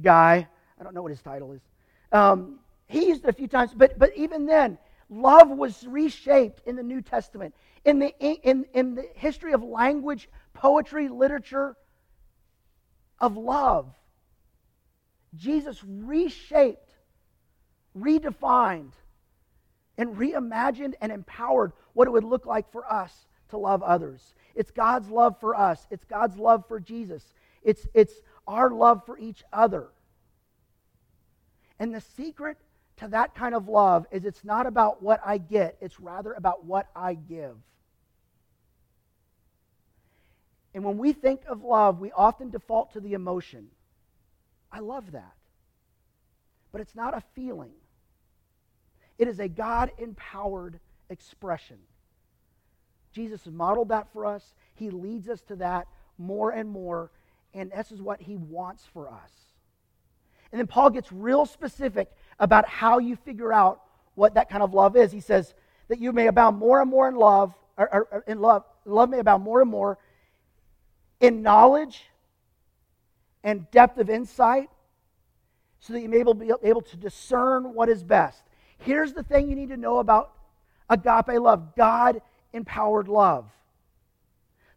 guy. 0.00 0.46
I 0.78 0.82
don't 0.84 0.94
know 0.94 1.02
what 1.02 1.10
his 1.10 1.22
title 1.22 1.52
is. 1.52 1.62
Um, 2.12 2.60
he 2.86 3.08
used 3.08 3.24
it 3.24 3.28
a 3.28 3.32
few 3.32 3.48
times, 3.48 3.72
but, 3.74 3.98
but 3.98 4.16
even 4.16 4.46
then, 4.46 4.78
love 5.08 5.48
was 5.48 5.86
reshaped 5.86 6.62
in 6.66 6.76
the 6.76 6.82
New 6.82 7.02
Testament. 7.02 7.54
In 7.84 7.98
the, 7.98 8.14
in, 8.18 8.66
in 8.74 8.94
the 8.94 9.06
history 9.14 9.52
of 9.52 9.62
language, 9.62 10.28
poetry, 10.54 11.08
literature, 11.08 11.76
of 13.18 13.36
love, 13.36 13.92
Jesus 15.36 15.82
reshaped, 15.84 16.90
redefined, 17.96 18.92
and 20.00 20.16
reimagined 20.16 20.94
and 21.02 21.12
empowered 21.12 21.72
what 21.92 22.08
it 22.08 22.10
would 22.10 22.24
look 22.24 22.46
like 22.46 22.72
for 22.72 22.90
us 22.90 23.26
to 23.50 23.58
love 23.58 23.82
others. 23.82 24.34
It's 24.54 24.70
God's 24.70 25.10
love 25.10 25.38
for 25.38 25.54
us, 25.54 25.86
it's 25.90 26.06
God's 26.06 26.38
love 26.38 26.64
for 26.66 26.80
Jesus, 26.80 27.22
it's, 27.62 27.86
it's 27.92 28.14
our 28.48 28.70
love 28.70 29.04
for 29.04 29.18
each 29.18 29.44
other. 29.52 29.88
And 31.78 31.94
the 31.94 32.00
secret 32.00 32.56
to 32.96 33.08
that 33.08 33.34
kind 33.34 33.54
of 33.54 33.68
love 33.68 34.06
is 34.10 34.24
it's 34.24 34.42
not 34.42 34.66
about 34.66 35.02
what 35.02 35.20
I 35.22 35.36
get, 35.36 35.76
it's 35.82 36.00
rather 36.00 36.32
about 36.32 36.64
what 36.64 36.86
I 36.96 37.12
give. 37.12 37.56
And 40.72 40.82
when 40.82 40.96
we 40.96 41.12
think 41.12 41.42
of 41.46 41.62
love, 41.62 42.00
we 42.00 42.10
often 42.12 42.48
default 42.48 42.94
to 42.94 43.00
the 43.00 43.12
emotion. 43.12 43.68
I 44.72 44.78
love 44.78 45.12
that. 45.12 45.34
But 46.72 46.80
it's 46.80 46.94
not 46.94 47.14
a 47.14 47.22
feeling, 47.34 47.72
it 49.20 49.28
is 49.28 49.38
a 49.38 49.48
God 49.48 49.92
empowered 49.98 50.80
expression. 51.10 51.76
Jesus 53.12 53.46
modeled 53.46 53.90
that 53.90 54.10
for 54.14 54.24
us. 54.24 54.54
He 54.74 54.88
leads 54.88 55.28
us 55.28 55.42
to 55.42 55.56
that 55.56 55.86
more 56.16 56.52
and 56.52 56.70
more. 56.70 57.10
And 57.52 57.70
this 57.70 57.92
is 57.92 58.00
what 58.00 58.22
he 58.22 58.36
wants 58.36 58.86
for 58.94 59.08
us. 59.08 59.30
And 60.50 60.58
then 60.58 60.66
Paul 60.66 60.88
gets 60.88 61.12
real 61.12 61.44
specific 61.44 62.10
about 62.38 62.66
how 62.66 62.98
you 62.98 63.14
figure 63.14 63.52
out 63.52 63.82
what 64.14 64.34
that 64.34 64.48
kind 64.48 64.62
of 64.62 64.72
love 64.72 64.96
is. 64.96 65.12
He 65.12 65.20
says 65.20 65.52
that 65.88 65.98
you 65.98 66.12
may 66.12 66.26
abound 66.26 66.56
more 66.56 66.80
and 66.80 66.90
more 66.90 67.06
in 67.06 67.14
love, 67.14 67.54
or, 67.76 67.94
or, 67.94 68.08
or 68.10 68.24
in 68.26 68.40
love, 68.40 68.64
love 68.86 69.10
may 69.10 69.18
abound 69.18 69.44
more 69.44 69.60
and 69.60 69.70
more 69.70 69.98
in 71.20 71.42
knowledge 71.42 72.04
and 73.44 73.70
depth 73.70 73.98
of 73.98 74.08
insight, 74.08 74.70
so 75.80 75.92
that 75.92 76.00
you 76.00 76.08
may 76.08 76.22
be 76.22 76.52
able 76.62 76.80
to 76.80 76.96
discern 76.96 77.74
what 77.74 77.90
is 77.90 78.02
best. 78.02 78.42
Here's 78.80 79.12
the 79.12 79.22
thing 79.22 79.48
you 79.48 79.56
need 79.56 79.70
to 79.70 79.76
know 79.76 79.98
about 79.98 80.32
agape 80.88 81.40
love 81.40 81.76
God 81.76 82.20
empowered 82.52 83.08
love. 83.08 83.48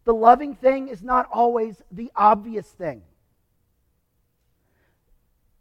The 0.06 0.14
loving 0.14 0.56
thing 0.56 0.90
is 0.90 1.02
not 1.02 1.28
always 1.32 1.82
the 1.92 2.12
obvious 2.16 2.68
thing. 2.68 3.02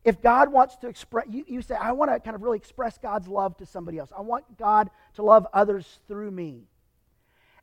If 0.05 0.21
God 0.21 0.51
wants 0.51 0.77
to 0.79 0.89
express, 0.89 1.27
you, 1.31 1.45
you 1.47 1.63
say, 1.63 1.77
I 1.77 1.93
want 1.93 2.11
to 2.11 2.19
kind 2.19 2.35
of 2.35 2.43
really 2.43 2.57
express 2.57 2.99
God's 2.99 3.29
love 3.29 3.57
to 3.59 3.67
somebody 3.67 3.99
else. 3.99 4.11
I 4.17 4.23
want 4.23 4.59
God 4.59 4.91
to 5.15 5.23
love 5.23 5.47
others 5.53 6.01
through 6.09 6.33
me. 6.33 6.65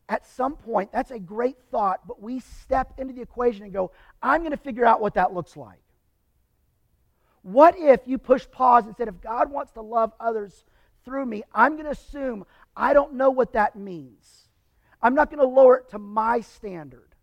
At 0.08 0.26
some 0.26 0.56
point, 0.56 0.92
that's 0.92 1.12
a 1.12 1.20
great 1.20 1.58
thought, 1.70 2.08
but 2.08 2.22
we 2.22 2.40
step 2.40 2.94
into 2.98 3.14
the 3.14 3.22
equation 3.22 3.64
and 3.64 3.74
go, 3.74 3.92
I'm 4.24 4.42
going 4.42 4.52
to 4.52 4.58
figure 4.58 4.86
out 4.86 5.02
what 5.02 5.16
that 5.16 5.34
looks 5.34 5.58
like. 5.58 5.82
What 7.42 7.76
if 7.78 8.02
you 8.06 8.18
push 8.18 8.46
pause 8.50 8.86
and 8.86 8.96
said, 8.96 9.08
if 9.08 9.22
God 9.22 9.52
wants 9.52 9.74
to 9.74 9.82
love 9.82 10.14
others 10.20 10.64
through 11.06 11.26
me, 11.26 11.44
I'm 11.54 11.74
going 11.74 11.86
to 11.86 11.92
assume 11.92 12.46
I 12.76 12.94
don't 12.94 13.14
know 13.14 13.30
what 13.30 13.54
that 13.54 13.76
means. 13.76 14.48
I'm 15.02 15.16
not 15.16 15.30
going 15.30 15.40
to 15.40 15.48
lower 15.48 15.78
it 15.78 15.90
to 15.90 16.00
my 16.00 16.42
standard. 16.42 17.16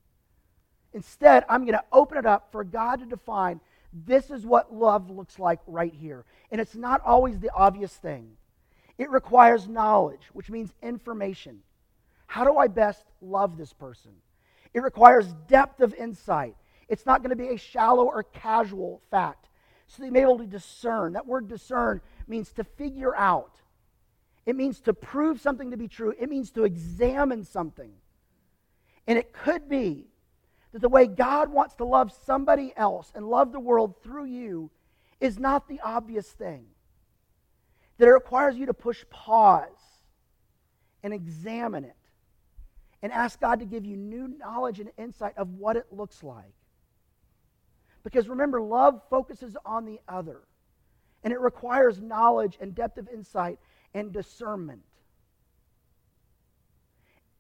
Instead, 0.92 1.44
I'm 1.48 1.62
going 1.62 1.78
to 1.78 1.84
open 1.92 2.18
it 2.18 2.26
up 2.26 2.50
for 2.52 2.64
God 2.64 3.00
to 3.00 3.06
define 3.06 3.60
this 3.92 4.30
is 4.30 4.44
what 4.44 4.74
love 4.74 5.10
looks 5.10 5.38
like 5.38 5.60
right 5.66 5.92
here. 5.94 6.24
And 6.50 6.60
it's 6.60 6.74
not 6.74 7.00
always 7.04 7.38
the 7.38 7.50
obvious 7.54 7.94
thing. 7.94 8.32
It 8.98 9.10
requires 9.10 9.68
knowledge, 9.68 10.22
which 10.32 10.50
means 10.50 10.72
information. 10.82 11.60
How 12.26 12.44
do 12.44 12.56
I 12.56 12.68
best 12.68 13.04
love 13.20 13.56
this 13.56 13.72
person? 13.72 14.12
It 14.74 14.80
requires 14.80 15.34
depth 15.48 15.80
of 15.80 15.94
insight. 15.94 16.56
It's 16.88 17.06
not 17.06 17.22
going 17.22 17.30
to 17.30 17.36
be 17.36 17.48
a 17.48 17.58
shallow 17.58 18.04
or 18.04 18.22
casual 18.22 19.00
fact. 19.10 19.48
So 19.86 20.02
they 20.02 20.10
may 20.10 20.20
be 20.20 20.22
able 20.24 20.38
to 20.38 20.46
discern. 20.46 21.12
That 21.12 21.26
word 21.26 21.48
discern 21.48 22.00
means 22.26 22.52
to 22.52 22.64
figure 22.64 23.14
out. 23.14 23.52
It 24.46 24.54
means 24.54 24.80
to 24.82 24.94
prove 24.94 25.40
something 25.40 25.72
to 25.72 25.76
be 25.76 25.88
true. 25.88 26.14
It 26.18 26.30
means 26.30 26.52
to 26.52 26.64
examine 26.64 27.44
something. 27.44 27.92
And 29.06 29.18
it 29.18 29.32
could 29.32 29.68
be 29.68 30.06
that 30.72 30.80
the 30.80 30.88
way 30.88 31.06
God 31.06 31.50
wants 31.50 31.74
to 31.76 31.84
love 31.84 32.12
somebody 32.24 32.72
else 32.76 33.12
and 33.14 33.28
love 33.28 33.52
the 33.52 33.60
world 33.60 33.96
through 34.02 34.26
you 34.26 34.70
is 35.20 35.38
not 35.38 35.68
the 35.68 35.80
obvious 35.80 36.28
thing. 36.28 36.66
That 37.98 38.08
it 38.08 38.12
requires 38.12 38.56
you 38.56 38.66
to 38.66 38.74
push 38.74 39.04
pause 39.10 39.68
and 41.02 41.12
examine 41.12 41.84
it 41.84 41.96
and 43.02 43.12
ask 43.12 43.40
God 43.40 43.60
to 43.60 43.64
give 43.64 43.84
you 43.84 43.96
new 43.96 44.28
knowledge 44.28 44.80
and 44.80 44.90
insight 44.96 45.36
of 45.36 45.54
what 45.54 45.76
it 45.76 45.86
looks 45.90 46.22
like. 46.22 46.54
Because 48.04 48.28
remember, 48.28 48.60
love 48.60 49.02
focuses 49.10 49.56
on 49.64 49.84
the 49.84 50.00
other, 50.08 50.42
and 51.24 51.32
it 51.32 51.40
requires 51.40 52.00
knowledge 52.00 52.56
and 52.60 52.74
depth 52.74 52.98
of 52.98 53.08
insight 53.08 53.58
and 53.96 54.12
discernment. 54.12 54.82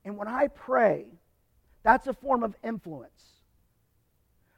And 0.06 0.16
when 0.16 0.26
I 0.26 0.48
pray, 0.48 1.04
that's 1.82 2.06
a 2.06 2.14
form 2.14 2.42
of 2.42 2.56
influence. 2.64 3.22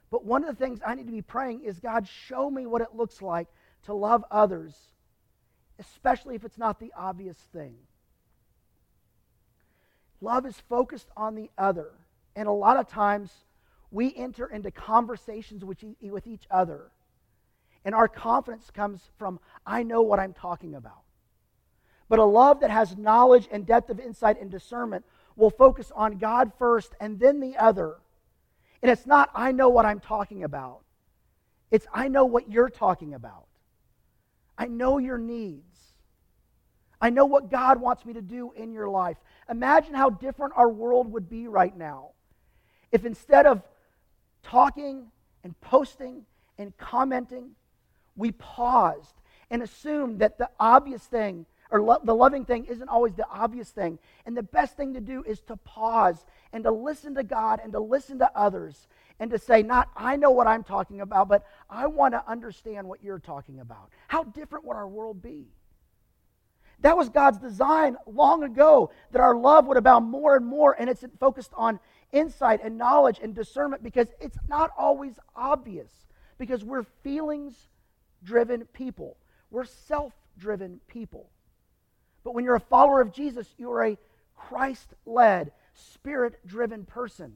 But 0.08 0.24
one 0.24 0.44
of 0.44 0.56
the 0.56 0.64
things 0.64 0.78
I 0.86 0.94
need 0.94 1.06
to 1.06 1.12
be 1.12 1.22
praying 1.22 1.64
is 1.64 1.80
God, 1.80 2.06
show 2.06 2.48
me 2.48 2.66
what 2.66 2.82
it 2.82 2.94
looks 2.94 3.20
like 3.20 3.48
to 3.86 3.94
love 3.94 4.24
others, 4.30 4.74
especially 5.80 6.36
if 6.36 6.44
it's 6.44 6.56
not 6.56 6.78
the 6.78 6.92
obvious 6.96 7.36
thing. 7.52 7.74
Love 10.20 10.46
is 10.46 10.56
focused 10.68 11.08
on 11.16 11.34
the 11.34 11.50
other. 11.58 11.90
And 12.36 12.46
a 12.46 12.52
lot 12.52 12.76
of 12.76 12.86
times 12.86 13.32
we 13.90 14.14
enter 14.14 14.46
into 14.46 14.70
conversations 14.70 15.64
with, 15.64 15.82
with 16.00 16.28
each 16.28 16.46
other. 16.48 16.92
And 17.84 17.92
our 17.92 18.06
confidence 18.06 18.70
comes 18.70 19.00
from, 19.18 19.40
I 19.66 19.82
know 19.82 20.02
what 20.02 20.20
I'm 20.20 20.32
talking 20.32 20.76
about. 20.76 21.02
But 22.08 22.18
a 22.18 22.24
love 22.24 22.60
that 22.60 22.70
has 22.70 22.96
knowledge 22.96 23.48
and 23.50 23.66
depth 23.66 23.90
of 23.90 24.00
insight 24.00 24.40
and 24.40 24.50
discernment 24.50 25.04
will 25.36 25.50
focus 25.50 25.92
on 25.94 26.18
God 26.18 26.52
first 26.58 26.94
and 27.00 27.18
then 27.18 27.40
the 27.40 27.56
other. 27.56 27.96
And 28.82 28.90
it's 28.90 29.06
not, 29.06 29.30
I 29.34 29.52
know 29.52 29.68
what 29.68 29.86
I'm 29.86 30.00
talking 30.00 30.44
about. 30.44 30.80
It's, 31.70 31.86
I 31.92 32.08
know 32.08 32.24
what 32.24 32.50
you're 32.50 32.70
talking 32.70 33.14
about. 33.14 33.46
I 34.56 34.66
know 34.66 34.98
your 34.98 35.18
needs. 35.18 35.78
I 37.00 37.10
know 37.10 37.26
what 37.26 37.50
God 37.50 37.80
wants 37.80 38.04
me 38.04 38.14
to 38.14 38.22
do 38.22 38.52
in 38.56 38.72
your 38.72 38.88
life. 38.88 39.16
Imagine 39.48 39.94
how 39.94 40.10
different 40.10 40.54
our 40.56 40.68
world 40.68 41.12
would 41.12 41.28
be 41.28 41.46
right 41.46 41.76
now 41.76 42.10
if 42.90 43.04
instead 43.04 43.46
of 43.46 43.62
talking 44.42 45.10
and 45.44 45.58
posting 45.60 46.24
and 46.58 46.76
commenting, 46.76 47.50
we 48.16 48.32
paused 48.32 49.14
and 49.50 49.62
assumed 49.62 50.20
that 50.20 50.38
the 50.38 50.50
obvious 50.58 51.02
thing 51.02 51.46
or 51.70 51.82
lo- 51.82 52.00
the 52.02 52.14
loving 52.14 52.44
thing 52.44 52.64
isn't 52.64 52.88
always 52.88 53.14
the 53.14 53.28
obvious 53.28 53.70
thing. 53.70 53.98
And 54.26 54.36
the 54.36 54.42
best 54.42 54.76
thing 54.76 54.94
to 54.94 55.00
do 55.00 55.22
is 55.24 55.40
to 55.42 55.56
pause 55.56 56.24
and 56.52 56.64
to 56.64 56.70
listen 56.70 57.14
to 57.16 57.22
God 57.22 57.60
and 57.62 57.72
to 57.72 57.80
listen 57.80 58.18
to 58.20 58.30
others 58.34 58.88
and 59.20 59.30
to 59.30 59.38
say, 59.38 59.62
not 59.62 59.88
I 59.96 60.16
know 60.16 60.30
what 60.30 60.46
I'm 60.46 60.64
talking 60.64 61.00
about, 61.00 61.28
but 61.28 61.44
I 61.68 61.86
want 61.86 62.14
to 62.14 62.22
understand 62.28 62.88
what 62.88 63.02
you're 63.02 63.18
talking 63.18 63.60
about. 63.60 63.90
How 64.06 64.24
different 64.24 64.64
would 64.64 64.76
our 64.76 64.88
world 64.88 65.20
be? 65.20 65.48
That 66.80 66.96
was 66.96 67.08
God's 67.08 67.38
design 67.38 67.96
long 68.06 68.44
ago, 68.44 68.90
that 69.10 69.20
our 69.20 69.36
love 69.36 69.66
would 69.66 69.76
abound 69.76 70.08
more 70.08 70.36
and 70.36 70.46
more, 70.46 70.76
and 70.78 70.88
it's 70.88 71.04
focused 71.18 71.50
on 71.56 71.80
insight 72.12 72.60
and 72.62 72.78
knowledge 72.78 73.18
and 73.20 73.34
discernment 73.34 73.82
because 73.82 74.08
it's 74.20 74.38
not 74.48 74.70
always 74.78 75.18
obvious, 75.34 75.90
because 76.38 76.64
we're 76.64 76.84
feelings 77.02 77.68
driven 78.22 78.64
people, 78.66 79.16
we're 79.50 79.64
self 79.64 80.12
driven 80.38 80.80
people. 80.86 81.28
But 82.28 82.34
when 82.34 82.44
you're 82.44 82.56
a 82.56 82.60
follower 82.60 83.00
of 83.00 83.10
Jesus, 83.10 83.48
you're 83.56 83.82
a 83.82 83.96
Christ 84.36 84.92
led, 85.06 85.50
spirit 85.72 86.46
driven 86.46 86.84
person. 86.84 87.32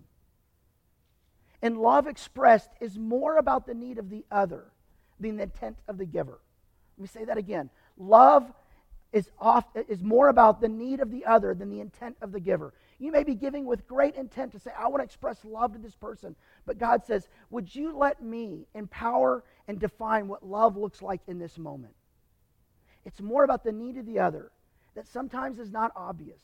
And 1.62 1.78
love 1.78 2.06
expressed 2.06 2.68
is 2.78 2.98
more 2.98 3.38
about 3.38 3.66
the 3.66 3.72
need 3.72 3.96
of 3.96 4.10
the 4.10 4.26
other 4.30 4.66
than 5.18 5.38
the 5.38 5.44
intent 5.44 5.78
of 5.88 5.96
the 5.96 6.04
giver. 6.04 6.40
Let 6.98 7.02
me 7.02 7.08
say 7.08 7.24
that 7.24 7.38
again. 7.38 7.70
Love 7.96 8.52
is, 9.14 9.30
off, 9.40 9.64
is 9.88 10.02
more 10.02 10.28
about 10.28 10.60
the 10.60 10.68
need 10.68 11.00
of 11.00 11.10
the 11.10 11.24
other 11.24 11.54
than 11.54 11.70
the 11.70 11.80
intent 11.80 12.18
of 12.20 12.30
the 12.30 12.40
giver. 12.40 12.74
You 12.98 13.12
may 13.12 13.24
be 13.24 13.34
giving 13.34 13.64
with 13.64 13.88
great 13.88 14.16
intent 14.16 14.52
to 14.52 14.58
say, 14.58 14.72
I 14.78 14.88
want 14.88 15.00
to 15.00 15.06
express 15.06 15.42
love 15.42 15.72
to 15.72 15.78
this 15.78 15.96
person. 15.96 16.36
But 16.66 16.76
God 16.76 17.06
says, 17.06 17.28
Would 17.48 17.74
you 17.74 17.96
let 17.96 18.22
me 18.22 18.66
empower 18.74 19.42
and 19.66 19.80
define 19.80 20.28
what 20.28 20.46
love 20.46 20.76
looks 20.76 21.00
like 21.00 21.22
in 21.26 21.38
this 21.38 21.56
moment? 21.56 21.94
It's 23.06 23.22
more 23.22 23.42
about 23.42 23.64
the 23.64 23.72
need 23.72 23.96
of 23.96 24.04
the 24.04 24.18
other 24.18 24.52
that 24.94 25.06
sometimes 25.08 25.58
is 25.58 25.70
not 25.70 25.92
obvious. 25.96 26.40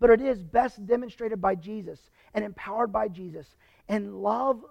But 0.00 0.10
it 0.10 0.20
is 0.20 0.42
best 0.42 0.84
demonstrated 0.86 1.40
by 1.40 1.54
Jesus 1.54 2.10
and 2.34 2.44
empowered 2.44 2.92
by 2.92 3.08
Jesus. 3.08 3.46
And 3.88 4.22
love, 4.22 4.64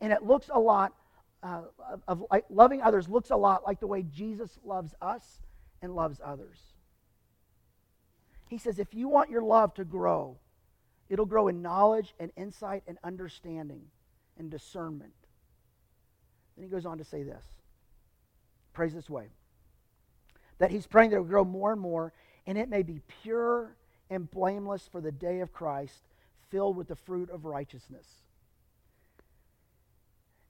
and 0.00 0.12
it 0.12 0.22
looks 0.22 0.48
a 0.52 0.58
lot 0.58 0.94
uh, 1.42 1.62
of, 1.90 2.02
of 2.06 2.24
like 2.30 2.44
loving 2.48 2.80
others 2.82 3.08
looks 3.08 3.30
a 3.30 3.36
lot 3.36 3.64
like 3.66 3.80
the 3.80 3.86
way 3.86 4.02
Jesus 4.02 4.58
loves 4.64 4.94
us 5.02 5.42
and 5.82 5.94
loves 5.94 6.20
others. 6.24 6.58
He 8.48 8.58
says, 8.58 8.78
if 8.78 8.94
you 8.94 9.08
want 9.08 9.30
your 9.30 9.42
love 9.42 9.74
to 9.74 9.84
grow, 9.84 10.38
it'll 11.08 11.26
grow 11.26 11.48
in 11.48 11.62
knowledge 11.62 12.14
and 12.20 12.30
insight 12.36 12.82
and 12.86 12.98
understanding 13.02 13.82
and 14.38 14.50
discernment. 14.50 15.14
Then 16.56 16.64
he 16.64 16.70
goes 16.70 16.86
on 16.86 16.98
to 16.98 17.04
say 17.04 17.22
this. 17.22 17.44
Praise 18.72 18.94
this 18.94 19.10
way 19.10 19.26
that 20.62 20.70
he's 20.70 20.86
praying 20.86 21.10
that 21.10 21.16
it 21.16 21.18
will 21.18 21.26
grow 21.26 21.44
more 21.44 21.72
and 21.72 21.80
more, 21.80 22.12
and 22.46 22.56
it 22.56 22.68
may 22.68 22.84
be 22.84 23.00
pure 23.24 23.74
and 24.10 24.30
blameless 24.30 24.88
for 24.92 25.00
the 25.00 25.10
day 25.10 25.40
of 25.40 25.52
Christ, 25.52 26.04
filled 26.50 26.76
with 26.76 26.86
the 26.86 26.94
fruit 26.94 27.30
of 27.30 27.44
righteousness. 27.44 28.06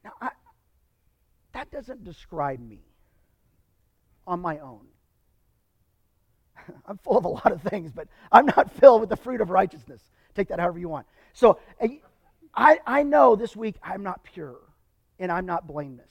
Now, 0.04 0.11
I, 0.21 0.28
that 1.54 1.71
doesn't 1.71 2.04
describe 2.04 2.61
me 2.61 2.81
on 4.26 4.40
my 4.40 4.59
own. 4.59 4.85
I'm 6.87 6.99
full 6.99 7.16
of 7.16 7.25
a 7.25 7.28
lot 7.28 7.50
of 7.50 7.62
things, 7.62 7.90
but 7.90 8.07
I'm 8.31 8.45
not 8.45 8.71
filled 8.81 9.00
with 9.00 9.09
the 9.09 9.16
fruit 9.16 9.40
of 9.40 9.49
righteousness. 9.49 10.02
Take 10.35 10.49
that 10.49 10.61
however 10.61 10.78
you 10.78 10.90
want. 10.90 11.07
So 11.33 11.59
eh, 11.81 11.88
I, 12.54 12.81
I 12.87 13.02
know 13.02 13.35
this 13.35 13.57
week 13.57 13.76
I'm 13.83 14.02
not 14.02 14.23
pure 14.25 14.59
and 15.19 15.33
I'm 15.33 15.47
not 15.47 15.66
blameless. 15.66 16.11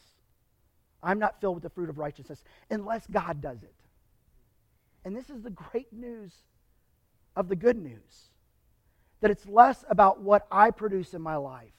I'm 1.04 1.20
not 1.20 1.40
filled 1.40 1.54
with 1.54 1.64
the 1.64 1.70
fruit 1.70 1.92
of 1.92 2.00
righteousness 2.00 2.44
unless 2.72 3.06
God 3.06 3.42
does 3.44 3.62
it. 3.62 3.76
And 5.04 5.16
this 5.16 5.30
is 5.30 5.42
the 5.42 5.50
great 5.50 5.92
news 5.92 6.34
of 7.36 7.48
the 7.48 7.56
good 7.56 7.78
news 7.78 8.30
that 9.22 9.32
it's 9.32 9.48
less 9.48 9.86
about 9.90 10.22
what 10.22 10.48
I 10.52 10.72
produce 10.72 11.14
in 11.14 11.22
my 11.22 11.36
life, 11.36 11.74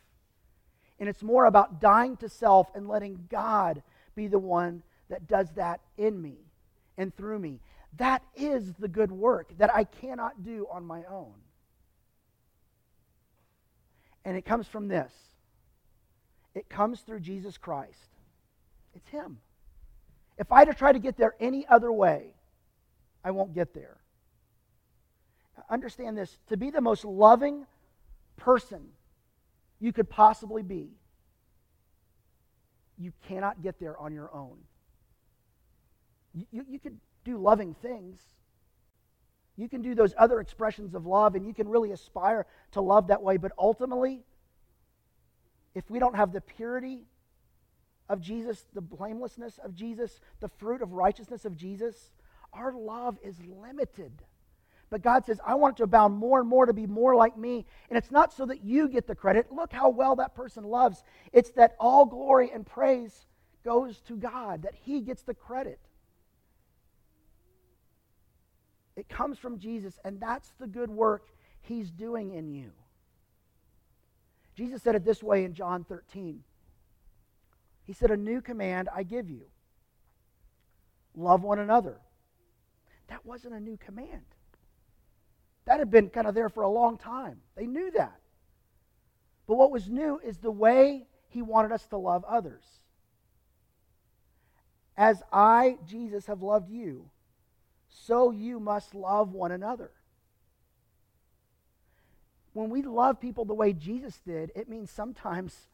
and 1.00 1.08
it's 1.08 1.22
more 1.22 1.46
about 1.46 1.80
dying 1.80 2.16
to 2.18 2.28
self 2.28 2.68
and 2.74 2.88
letting 2.88 3.26
God 3.28 3.82
be 4.14 4.28
the 4.28 4.38
one 4.38 4.82
that 5.08 5.26
does 5.26 5.50
that 5.56 5.80
in 5.96 6.22
me 6.22 6.38
and 6.96 7.14
through 7.14 7.38
me. 7.38 7.60
That 7.98 8.22
is 8.36 8.72
the 8.74 8.88
good 8.88 9.10
work 9.10 9.56
that 9.58 9.74
I 9.74 9.84
cannot 9.84 10.44
do 10.44 10.66
on 10.70 10.84
my 10.84 11.02
own. 11.10 11.34
And 14.24 14.36
it 14.36 14.44
comes 14.44 14.68
from 14.68 14.88
this 14.88 15.12
it 16.54 16.68
comes 16.68 17.00
through 17.00 17.20
Jesus 17.20 17.56
Christ. 17.56 18.10
It's 18.94 19.08
Him. 19.08 19.38
If 20.38 20.52
I 20.52 20.60
had 20.60 20.68
to 20.68 20.74
try 20.74 20.92
to 20.92 20.98
get 20.98 21.16
there 21.16 21.34
any 21.40 21.66
other 21.66 21.90
way, 21.90 22.34
I 23.24 23.30
won't 23.30 23.54
get 23.54 23.74
there. 23.74 23.98
Understand 25.70 26.16
this 26.16 26.38
to 26.48 26.56
be 26.56 26.70
the 26.70 26.80
most 26.80 27.04
loving 27.04 27.66
person 28.36 28.88
you 29.82 29.92
could 29.92 30.08
possibly 30.08 30.62
be, 30.62 30.90
you 32.96 33.12
cannot 33.26 33.62
get 33.62 33.80
there 33.80 33.98
on 33.98 34.12
your 34.12 34.32
own. 34.32 34.58
You, 36.34 36.64
you, 36.68 36.78
could 36.78 36.98
do 37.24 37.36
loving 37.36 37.74
things. 37.74 38.20
You 39.56 39.68
can 39.68 39.82
do 39.82 39.94
those 39.94 40.14
other 40.16 40.40
expressions 40.40 40.94
of 40.94 41.04
love, 41.04 41.34
and 41.34 41.44
you 41.44 41.52
can 41.52 41.68
really 41.68 41.90
aspire 41.90 42.46
to 42.72 42.80
love 42.80 43.08
that 43.08 43.22
way. 43.22 43.38
But 43.38 43.52
ultimately, 43.58 44.22
if 45.74 45.90
we 45.90 45.98
don't 45.98 46.14
have 46.14 46.32
the 46.32 46.40
purity 46.40 47.02
of 48.08 48.20
Jesus, 48.20 48.64
the 48.72 48.80
blamelessness 48.80 49.58
of 49.58 49.74
Jesus, 49.74 50.20
the 50.38 50.48
fruit 50.48 50.80
of 50.80 50.92
righteousness 50.92 51.44
of 51.44 51.56
Jesus, 51.56 52.12
our 52.52 52.72
love 52.72 53.18
is 53.22 53.36
limited. 53.46 54.12
But 54.90 55.02
God 55.02 55.24
says, 55.24 55.40
I 55.46 55.54
want 55.54 55.76
it 55.76 55.76
to 55.78 55.84
abound 55.84 56.16
more 56.16 56.40
and 56.40 56.48
more 56.48 56.66
to 56.66 56.74
be 56.74 56.86
more 56.86 57.16
like 57.16 57.36
me. 57.38 57.64
And 57.88 57.96
it's 57.96 58.10
not 58.10 58.32
so 58.32 58.44
that 58.46 58.62
you 58.62 58.88
get 58.88 59.06
the 59.06 59.14
credit. 59.14 59.50
Look 59.50 59.72
how 59.72 59.88
well 59.88 60.16
that 60.16 60.34
person 60.34 60.64
loves. 60.64 61.02
It's 61.32 61.50
that 61.52 61.76
all 61.80 62.04
glory 62.04 62.50
and 62.52 62.66
praise 62.66 63.26
goes 63.64 64.00
to 64.02 64.16
God, 64.16 64.62
that 64.62 64.74
He 64.74 65.00
gets 65.00 65.22
the 65.22 65.32
credit. 65.32 65.80
It 68.94 69.08
comes 69.08 69.38
from 69.38 69.58
Jesus, 69.58 69.98
and 70.04 70.20
that's 70.20 70.50
the 70.60 70.66
good 70.66 70.90
work 70.90 71.28
He's 71.62 71.90
doing 71.90 72.34
in 72.34 72.50
you. 72.50 72.72
Jesus 74.54 74.82
said 74.82 74.94
it 74.94 75.04
this 75.04 75.22
way 75.22 75.44
in 75.44 75.54
John 75.54 75.84
13. 75.84 76.42
He 77.84 77.92
said, 77.92 78.10
A 78.10 78.16
new 78.16 78.42
command 78.42 78.88
I 78.94 79.02
give 79.04 79.30
you 79.30 79.46
love 81.14 81.42
one 81.42 81.58
another. 81.58 82.00
That 83.08 83.24
wasn't 83.24 83.54
a 83.54 83.60
new 83.60 83.76
command. 83.76 84.22
That 85.64 85.78
had 85.78 85.90
been 85.90 86.08
kind 86.08 86.26
of 86.26 86.34
there 86.34 86.48
for 86.48 86.62
a 86.62 86.68
long 86.68 86.98
time. 86.98 87.40
They 87.56 87.66
knew 87.66 87.90
that. 87.92 88.18
But 89.46 89.56
what 89.56 89.70
was 89.70 89.88
new 89.88 90.20
is 90.24 90.38
the 90.38 90.50
way 90.50 91.06
he 91.28 91.42
wanted 91.42 91.72
us 91.72 91.86
to 91.88 91.96
love 91.96 92.24
others. 92.24 92.64
As 94.96 95.22
I, 95.32 95.78
Jesus, 95.86 96.26
have 96.26 96.42
loved 96.42 96.70
you, 96.70 97.10
so 97.88 98.30
you 98.30 98.60
must 98.60 98.94
love 98.94 99.32
one 99.32 99.52
another. 99.52 99.90
When 102.52 102.68
we 102.68 102.82
love 102.82 103.20
people 103.20 103.44
the 103.44 103.54
way 103.54 103.72
Jesus 103.72 104.20
did, 104.26 104.52
it 104.54 104.68
means 104.68 104.90
sometimes 104.90 105.68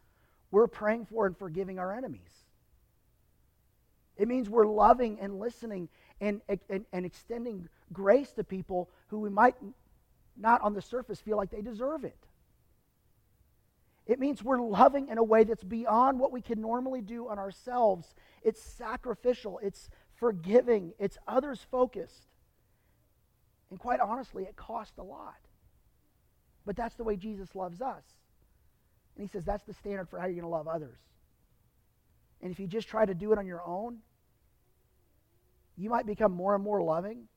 we're 0.51 0.69
praying 0.69 1.07
for 1.07 1.27
and 1.27 1.37
forgiving 1.37 1.79
our 1.79 1.93
enemies. 1.93 2.45
It 4.17 4.29
means 4.29 4.49
we're 4.49 4.67
loving 4.67 5.19
and 5.21 5.39
listening 5.39 5.89
and, 6.21 6.41
and, 6.69 6.85
and 6.93 7.07
extending 7.07 7.69
grace 7.93 8.33
to 8.33 8.45
people 8.45 8.89
who 9.09 9.21
we 9.21 9.31
might 9.31 9.55
not 10.37 10.61
on 10.63 10.75
the 10.75 10.83
surface 10.83 11.21
feel 11.21 11.37
like 11.37 11.51
they 11.51 11.63
deserve 11.63 12.05
it. 12.05 12.19
It 14.07 14.19
means 14.19 14.43
we're 14.43 14.61
loving 14.61 15.09
in 15.09 15.19
a 15.19 15.23
way 15.23 15.45
that's 15.45 15.63
beyond 15.63 16.19
what 16.19 16.33
we 16.33 16.41
can 16.41 16.61
normally 16.61 17.03
do 17.03 17.29
on 17.29 17.39
ourselves. 17.39 18.15
It's 18.43 18.61
sacrificial, 18.61 19.61
it's 19.63 19.91
forgiving, 20.15 20.95
it's 20.99 21.19
others 21.27 21.65
focused. 21.71 22.29
And 23.71 23.79
quite 23.79 24.01
honestly, 24.01 24.45
it 24.45 24.57
costs 24.57 24.97
a 24.97 25.03
lot. 25.03 25.37
But 26.65 26.75
that's 26.75 26.95
the 26.95 27.05
way 27.05 27.17
Jesus 27.17 27.55
loves 27.55 27.83
us. 27.83 28.05
And 29.15 29.27
he 29.27 29.31
says 29.31 29.45
that's 29.45 29.65
the 29.65 29.75
standard 29.75 30.09
for 30.09 30.19
how 30.19 30.27
you're 30.27 30.41
going 30.41 30.43
to 30.43 30.49
love 30.49 30.69
others. 30.69 30.99
And 32.41 32.51
if 32.51 32.59
you 32.59 32.67
just 32.67 32.89
try 32.89 33.05
to 33.05 33.15
do 33.15 33.33
it 33.33 33.39
on 33.39 33.47
your 33.47 33.63
own, 33.67 33.99
you 35.79 35.89
might 35.89 36.07
become 36.07 36.33
more 36.33 36.55
and 36.55 36.63
more 36.63 36.83
loving, 36.83 37.29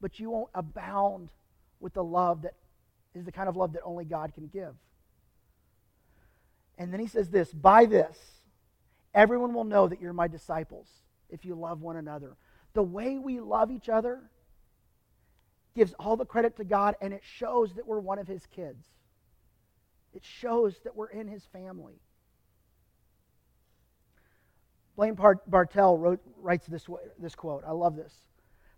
but 0.00 0.18
you 0.18 0.30
won't 0.30 0.50
abound 0.54 1.30
with 1.78 1.94
the 1.94 2.04
love 2.04 2.42
that 2.42 2.54
is 3.14 3.24
the 3.24 3.32
kind 3.32 3.48
of 3.48 3.56
love 3.56 3.72
that 3.72 3.82
only 3.84 4.04
God 4.04 4.34
can 4.34 4.48
give. 4.48 4.74
And 6.76 6.92
then 6.92 7.00
he 7.00 7.06
says 7.06 7.30
this 7.30 7.52
By 7.52 7.86
this, 7.86 8.18
everyone 9.14 9.54
will 9.54 9.64
know 9.64 9.86
that 9.86 10.00
you're 10.00 10.12
my 10.12 10.28
disciples 10.28 10.88
if 11.28 11.44
you 11.44 11.54
love 11.54 11.80
one 11.80 11.96
another. 11.96 12.36
The 12.72 12.82
way 12.82 13.18
we 13.18 13.40
love 13.40 13.70
each 13.70 13.88
other 13.88 14.20
gives 15.76 15.92
all 15.94 16.16
the 16.16 16.24
credit 16.24 16.56
to 16.56 16.64
God, 16.64 16.96
and 17.00 17.12
it 17.12 17.22
shows 17.24 17.74
that 17.74 17.86
we're 17.86 18.00
one 18.00 18.18
of 18.18 18.26
his 18.26 18.46
kids. 18.46 18.84
It 20.12 20.24
shows 20.24 20.74
that 20.84 20.96
we're 20.96 21.10
in 21.10 21.28
his 21.28 21.44
family. 21.52 22.00
Blaine 24.96 25.14
Bartel 25.14 25.96
wrote, 25.96 26.20
writes 26.36 26.66
this, 26.66 26.86
this 27.18 27.34
quote. 27.34 27.64
I 27.66 27.72
love 27.72 27.96
this. 27.96 28.14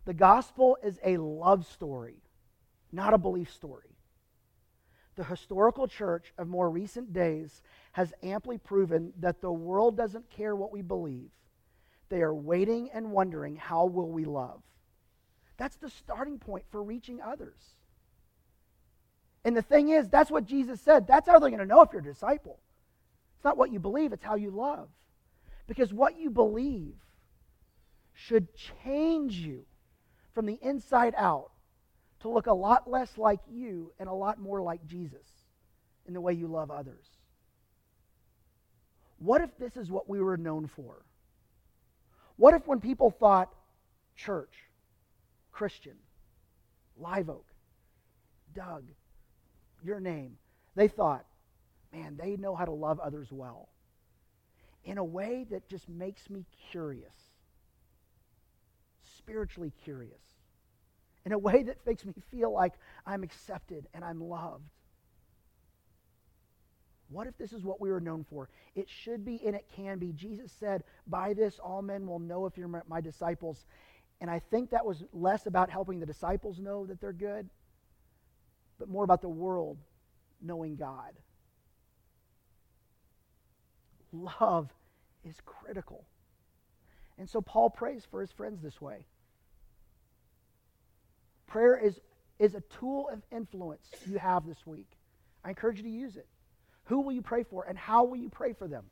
The 0.05 0.15
gospel 0.15 0.77
is 0.83 0.99
a 1.05 1.17
love 1.17 1.67
story, 1.67 2.23
not 2.93 3.15
a 3.15 3.19
belief 3.19 3.53
story. 3.53 3.97
The 5.15 5.25
historical 5.25 5.87
church 5.87 6.33
of 6.39 6.49
more 6.49 6.71
recent 6.71 7.13
days 7.13 7.63
has 7.93 8.15
amply 8.23 8.59
proven 8.59 9.13
that 9.21 9.41
the 9.41 9.53
world 9.53 9.97
doesn't 9.97 10.31
care 10.31 10.57
what 10.57 10.73
we 10.73 10.83
believe. 10.83 11.31
They 12.09 12.23
are 12.23 12.35
waiting 12.35 12.91
and 12.93 13.13
wondering 13.13 13.57
how 13.57 13.87
will 13.87 14.11
we 14.11 14.25
love. 14.25 14.63
That's 15.57 15.77
the 15.77 15.91
starting 15.91 16.39
point 16.39 16.65
for 16.71 16.83
reaching 16.83 17.21
others. 17.21 17.61
And 19.45 19.57
the 19.57 19.63
thing 19.63 19.91
is, 19.91 20.09
that's 20.09 20.31
what 20.31 20.47
Jesus 20.47 20.81
said. 20.81 21.07
That's 21.07 21.29
how 21.29 21.39
they're 21.39 21.51
going 21.51 21.61
to 21.61 21.67
know 21.67 21.83
if 21.83 21.91
you're 21.93 22.01
a 22.01 22.05
disciple. 22.05 22.59
It's 23.37 23.45
not 23.45 23.57
what 23.57 23.73
you 23.73 23.81
believe, 23.81 24.13
it's 24.13 24.25
how 24.25 24.37
you 24.37 24.51
love. 24.51 24.89
Because 25.67 25.93
what 25.93 26.19
you 26.19 26.31
believe 26.31 26.95
should 28.15 28.49
change 28.57 29.35
you 29.35 29.65
from 30.35 30.47
the 30.47 30.59
inside 30.63 31.15
out 31.17 31.51
to 32.21 32.29
look 32.29 32.47
a 32.47 32.53
lot 32.53 32.91
less 32.91 33.17
like 33.19 33.41
you 33.51 33.93
and 33.99 34.09
a 34.09 34.13
lot 34.13 34.39
more 34.39 34.63
like 34.63 34.85
Jesus 34.87 35.27
in 36.07 36.15
the 36.15 36.21
way 36.21 36.33
you 36.33 36.47
love 36.47 36.71
others. 36.71 37.05
What 39.19 39.41
if 39.41 39.57
this 39.59 39.77
is 39.77 39.91
what 39.91 40.09
we 40.09 40.21
were 40.21 40.37
known 40.37 40.67
for? 40.67 41.05
What 42.37 42.55
if 42.55 42.67
when 42.67 42.81
people 42.81 43.11
thought 43.11 43.53
church, 44.17 44.55
Christian, 45.53 45.95
Live 46.97 47.31
Oak, 47.31 47.47
Doug, 48.55 48.85
your 49.85 50.01
name, 50.01 50.37
they 50.75 50.89
thought, 50.89 51.25
man, 51.93 52.17
they 52.21 52.37
know 52.37 52.55
how 52.55 52.65
to 52.65 52.73
love 52.73 52.99
others 53.01 53.29
well 53.31 53.69
in 54.85 54.99
a 54.99 55.05
way 55.05 55.47
that 55.51 55.69
just 55.69 55.89
makes 55.89 56.29
me 56.29 56.45
curious, 56.71 57.15
spiritually 59.17 59.73
curious, 59.85 60.21
in 61.25 61.33
a 61.33 61.39
way 61.39 61.63
that 61.63 61.87
makes 61.87 62.05
me 62.05 62.15
feel 62.31 62.53
like 62.53 62.73
I'm 63.07 63.23
accepted 63.23 63.87
and 63.95 64.05
I'm 64.05 64.21
loved. 64.21 64.65
What 67.09 67.27
if 67.27 67.37
this 67.37 67.53
is 67.53 67.63
what 67.63 67.81
we 67.81 67.91
were 67.91 68.01
known 68.01 68.25
for? 68.25 68.49
It 68.75 68.89
should 68.89 69.25
be 69.25 69.41
and 69.47 69.55
it 69.55 69.67
can 69.77 69.99
be. 69.99 70.13
Jesus 70.13 70.51
said, 70.59 70.83
By 71.07 71.35
this 71.35 71.59
all 71.59 71.83
men 71.83 72.07
will 72.07 72.19
know 72.19 72.47
if 72.47 72.57
you're 72.57 72.83
my 72.89 73.01
disciples. 73.01 73.67
And 74.21 74.31
I 74.31 74.39
think 74.39 74.71
that 74.71 74.87
was 74.87 75.05
less 75.13 75.47
about 75.47 75.69
helping 75.69 76.01
the 76.01 76.07
disciples 76.07 76.59
know 76.59 76.87
that 76.87 77.01
they're 77.01 77.13
good, 77.13 77.51
but 78.79 78.89
more 78.89 79.05
about 79.05 79.21
the 79.21 79.29
world 79.29 79.79
knowing 80.41 80.77
God. 80.77 81.13
Love 84.13 84.69
is 85.25 85.37
critical. 85.45 86.05
And 87.19 87.29
so 87.29 87.41
Paul 87.41 87.71
prays 87.71 88.07
for 88.11 88.21
his 88.21 88.33
friends 88.33 88.61
this 88.63 88.81
way. 88.81 89.07
Prayer 91.47 91.77
is, 91.77 92.01
is 92.39 92.55
a 92.55 92.63
tool 92.79 93.09
of 93.13 93.23
influence 93.31 93.87
you 94.07 94.19
have 94.19 94.47
this 94.47 94.67
week. 94.67 94.89
I 95.45 95.51
encourage 95.51 95.79
you 95.79 95.85
to 95.85 95.91
use 95.91 96.17
it. 96.17 96.27
Who 96.85 97.01
will 97.01 97.13
you 97.13 97.23
pray 97.23 97.45
for, 97.45 97.65
and 97.65 97.79
how 97.79 98.05
will 98.05 98.17
you 98.17 98.29
pray 98.29 98.53
for 98.53 98.67
them? 98.67 98.85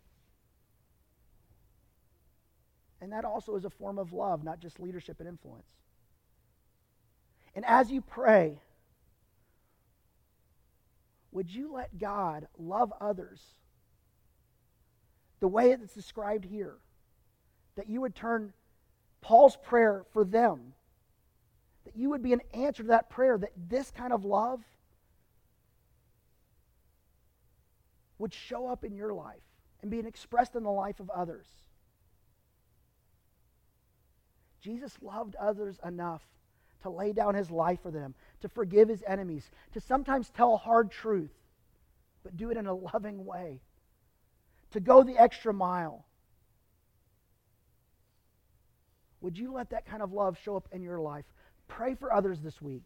And 3.00 3.12
that 3.12 3.24
also 3.24 3.56
is 3.56 3.64
a 3.64 3.70
form 3.70 3.98
of 3.98 4.12
love, 4.12 4.44
not 4.44 4.60
just 4.60 4.78
leadership 4.78 5.20
and 5.20 5.28
influence. 5.28 5.66
And 7.54 7.64
as 7.64 7.90
you 7.90 8.00
pray, 8.00 8.60
would 11.32 11.52
you 11.52 11.72
let 11.72 11.98
God 11.98 12.46
love 12.58 12.92
others 13.00 13.40
the 15.40 15.48
way 15.48 15.70
it's 15.70 15.94
described 15.94 16.44
here? 16.44 16.76
That 17.76 17.88
you 17.88 18.00
would 18.02 18.14
turn 18.14 18.52
Paul's 19.20 19.56
prayer 19.56 20.04
for 20.12 20.24
them, 20.24 20.74
that 21.84 21.96
you 21.96 22.10
would 22.10 22.22
be 22.22 22.32
an 22.32 22.42
answer 22.54 22.82
to 22.82 22.88
that 22.88 23.10
prayer, 23.10 23.36
that 23.38 23.52
this 23.68 23.90
kind 23.90 24.12
of 24.12 24.24
love 24.24 24.60
would 28.18 28.34
show 28.34 28.68
up 28.68 28.84
in 28.84 28.94
your 28.94 29.12
life 29.12 29.40
and 29.82 29.90
being 29.90 30.06
expressed 30.06 30.54
in 30.54 30.62
the 30.62 30.70
life 30.70 31.00
of 31.00 31.10
others. 31.10 31.46
Jesus 34.60 34.92
loved 35.00 35.36
others 35.36 35.78
enough 35.84 36.22
to 36.82 36.90
lay 36.90 37.12
down 37.12 37.34
his 37.34 37.50
life 37.50 37.80
for 37.82 37.90
them, 37.90 38.14
to 38.42 38.48
forgive 38.48 38.88
his 38.88 39.02
enemies, 39.06 39.50
to 39.72 39.80
sometimes 39.80 40.30
tell 40.30 40.56
hard 40.56 40.90
truth, 40.90 41.32
but 42.22 42.36
do 42.36 42.50
it 42.50 42.56
in 42.56 42.66
a 42.66 42.74
loving 42.74 43.24
way, 43.24 43.60
to 44.72 44.80
go 44.80 45.02
the 45.02 45.18
extra 45.18 45.52
mile. 45.52 46.04
Would 49.20 49.36
you 49.36 49.52
let 49.52 49.70
that 49.70 49.86
kind 49.86 50.02
of 50.02 50.12
love 50.12 50.38
show 50.42 50.56
up 50.56 50.68
in 50.72 50.82
your 50.82 50.98
life? 50.98 51.24
Pray 51.68 51.94
for 51.94 52.12
others 52.12 52.38
this 52.40 52.60
week. 52.60 52.84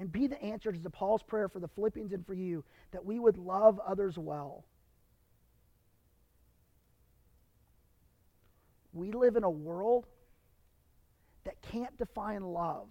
And 0.00 0.10
be 0.10 0.26
the 0.28 0.40
answer 0.42 0.70
to 0.70 0.90
Paul's 0.90 1.22
prayer 1.22 1.48
for 1.48 1.58
the 1.58 1.68
Philippians 1.68 2.12
and 2.12 2.24
for 2.24 2.34
you 2.34 2.64
that 2.92 3.04
we 3.04 3.18
would 3.18 3.36
love 3.36 3.80
others 3.86 4.16
well. 4.16 4.64
We 8.92 9.12
live 9.12 9.36
in 9.36 9.44
a 9.44 9.50
world 9.50 10.06
that 11.44 11.60
can't 11.62 11.96
define 11.98 12.42
love. 12.42 12.88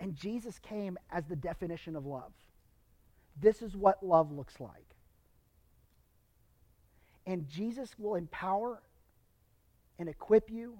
And 0.00 0.16
Jesus 0.16 0.58
came 0.60 0.98
as 1.10 1.24
the 1.26 1.36
definition 1.36 1.94
of 1.94 2.06
love. 2.06 2.32
This 3.40 3.62
is 3.62 3.76
what 3.76 4.04
love 4.04 4.32
looks 4.32 4.60
like. 4.60 4.86
And 7.26 7.48
Jesus 7.48 7.94
will 7.98 8.16
empower 8.16 8.82
and 9.98 10.08
equip 10.08 10.50
you 10.50 10.78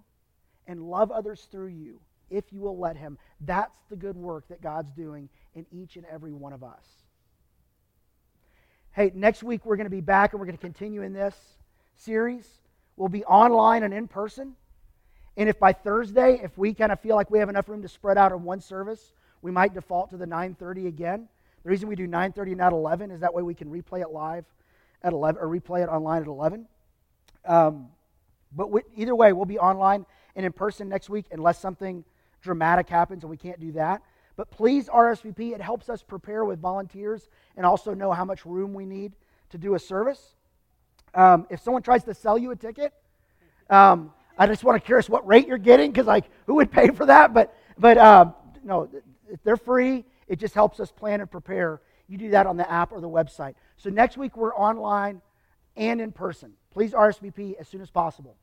and 0.66 0.82
love 0.82 1.10
others 1.10 1.46
through 1.50 1.68
you 1.68 2.00
if 2.30 2.52
you 2.52 2.60
will 2.60 2.78
let 2.78 2.96
Him. 2.96 3.18
That's 3.40 3.76
the 3.88 3.96
good 3.96 4.16
work 4.16 4.48
that 4.48 4.60
God's 4.60 4.92
doing 4.92 5.28
in 5.54 5.66
each 5.72 5.96
and 5.96 6.06
every 6.06 6.32
one 6.32 6.52
of 6.52 6.64
us. 6.64 6.84
Hey, 8.92 9.12
next 9.14 9.42
week 9.42 9.64
we're 9.64 9.76
going 9.76 9.86
to 9.86 9.90
be 9.90 10.00
back 10.00 10.32
and 10.32 10.40
we're 10.40 10.46
going 10.46 10.58
to 10.58 10.62
continue 10.62 11.02
in 11.02 11.12
this 11.12 11.34
series 11.96 12.60
We'll 13.00 13.08
be 13.08 13.24
online 13.24 13.82
and 13.82 13.94
in 13.94 14.08
person. 14.08 14.54
And 15.38 15.48
if 15.48 15.58
by 15.58 15.72
Thursday, 15.72 16.38
if 16.42 16.58
we 16.58 16.74
kind 16.74 16.92
of 16.92 17.00
feel 17.00 17.16
like 17.16 17.30
we 17.30 17.38
have 17.38 17.48
enough 17.48 17.66
room 17.66 17.80
to 17.80 17.88
spread 17.88 18.18
out 18.18 18.30
in 18.30 18.42
one 18.42 18.60
service, 18.60 19.14
we 19.40 19.50
might 19.50 19.72
default 19.72 20.10
to 20.10 20.18
the 20.18 20.26
9:30 20.26 20.86
again. 20.86 21.26
The 21.62 21.70
reason 21.70 21.88
we 21.88 21.96
do 21.96 22.06
9:30 22.06 22.56
not 22.56 22.72
11 22.72 23.10
is 23.10 23.20
that 23.20 23.34
way 23.34 23.42
we 23.42 23.54
can 23.54 23.68
replay 23.68 24.00
it 24.00 24.10
live 24.10 24.44
at 25.02 25.12
11 25.12 25.40
or 25.40 25.48
replay 25.48 25.82
it 25.82 25.88
online 25.88 26.22
at 26.22 26.28
11. 26.28 26.66
Um, 27.44 27.88
but 28.52 28.70
we, 28.70 28.82
either 28.96 29.14
way, 29.14 29.32
we'll 29.32 29.44
be 29.44 29.58
online 29.58 30.06
and 30.36 30.44
in 30.44 30.52
person 30.52 30.88
next 30.88 31.10
week 31.10 31.26
unless 31.30 31.58
something 31.58 32.04
dramatic 32.42 32.88
happens 32.88 33.22
and 33.22 33.30
we 33.30 33.36
can't 33.36 33.60
do 33.60 33.72
that. 33.72 34.02
But 34.36 34.50
please 34.50 34.88
RSVP. 34.88 35.52
It 35.52 35.60
helps 35.60 35.88
us 35.88 36.02
prepare 36.02 36.44
with 36.44 36.60
volunteers 36.60 37.28
and 37.56 37.66
also 37.66 37.92
know 37.94 38.12
how 38.12 38.24
much 38.24 38.46
room 38.46 38.72
we 38.72 38.86
need 38.86 39.12
to 39.50 39.58
do 39.58 39.74
a 39.74 39.78
service. 39.78 40.34
Um, 41.14 41.46
if 41.50 41.60
someone 41.60 41.82
tries 41.82 42.04
to 42.04 42.14
sell 42.14 42.38
you 42.38 42.50
a 42.50 42.56
ticket, 42.56 42.94
um, 43.68 44.12
I 44.38 44.46
just 44.46 44.64
want 44.64 44.80
to 44.80 44.86
curious 44.86 45.08
what 45.08 45.26
rate 45.26 45.46
you're 45.46 45.58
getting 45.58 45.90
because 45.90 46.06
like 46.06 46.24
who 46.46 46.54
would 46.54 46.70
pay 46.70 46.88
for 46.88 47.06
that? 47.06 47.34
But 47.34 47.54
but 47.76 47.98
um, 47.98 48.34
no, 48.62 48.88
they're 49.44 49.56
free. 49.56 50.04
It 50.30 50.38
just 50.38 50.54
helps 50.54 50.78
us 50.78 50.92
plan 50.92 51.20
and 51.20 51.28
prepare. 51.28 51.80
You 52.06 52.16
do 52.16 52.30
that 52.30 52.46
on 52.46 52.56
the 52.56 52.70
app 52.70 52.92
or 52.92 53.00
the 53.00 53.08
website. 53.08 53.56
So 53.76 53.90
next 53.90 54.16
week 54.16 54.36
we're 54.36 54.54
online 54.54 55.22
and 55.76 56.00
in 56.00 56.12
person. 56.12 56.52
Please 56.72 56.92
RSVP 56.92 57.56
as 57.58 57.66
soon 57.66 57.80
as 57.80 57.90
possible. 57.90 58.36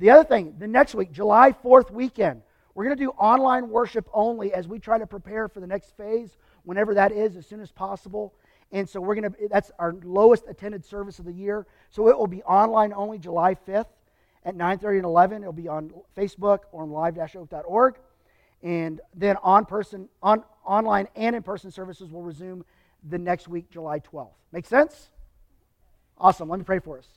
The 0.00 0.10
other 0.10 0.24
thing, 0.24 0.56
the 0.58 0.66
next 0.66 0.92
week, 0.92 1.12
July 1.12 1.52
4th 1.52 1.92
weekend, 1.92 2.42
we're 2.74 2.82
going 2.84 2.96
to 2.96 3.04
do 3.04 3.10
online 3.10 3.70
worship 3.70 4.08
only 4.12 4.52
as 4.52 4.66
we 4.66 4.80
try 4.80 4.98
to 4.98 5.06
prepare 5.06 5.46
for 5.46 5.60
the 5.60 5.68
next 5.68 5.96
phase, 5.96 6.36
whenever 6.64 6.94
that 6.94 7.12
is, 7.12 7.36
as 7.36 7.46
soon 7.46 7.60
as 7.60 7.70
possible. 7.70 8.34
And 8.72 8.88
so 8.88 9.00
we're 9.00 9.14
going 9.14 9.30
to, 9.32 9.48
that's 9.48 9.70
our 9.78 9.94
lowest 10.02 10.46
attended 10.48 10.84
service 10.84 11.20
of 11.20 11.26
the 11.26 11.32
year. 11.32 11.64
So 11.90 12.08
it 12.08 12.18
will 12.18 12.26
be 12.26 12.42
online 12.42 12.92
only 12.92 13.18
July 13.18 13.54
5th 13.54 13.86
at 14.44 14.56
9.30 14.56 14.96
and 14.96 15.04
11. 15.04 15.42
It'll 15.42 15.52
be 15.52 15.68
on 15.68 15.92
Facebook 16.16 16.60
or 16.72 16.82
on 16.82 16.90
live-oak.org. 16.90 17.94
And 18.62 19.00
then 19.14 19.36
on 19.42 19.64
person, 19.64 20.08
on 20.22 20.44
online 20.64 21.08
and 21.16 21.34
in-person 21.34 21.70
services 21.70 22.10
will 22.10 22.22
resume 22.22 22.64
the 23.08 23.18
next 23.18 23.48
week, 23.48 23.70
July 23.70 24.00
12th. 24.00 24.34
Make 24.52 24.66
sense? 24.66 25.08
Awesome. 26.18 26.48
Let 26.48 26.58
me 26.58 26.64
pray 26.64 26.80
for 26.80 26.98
us. 26.98 27.08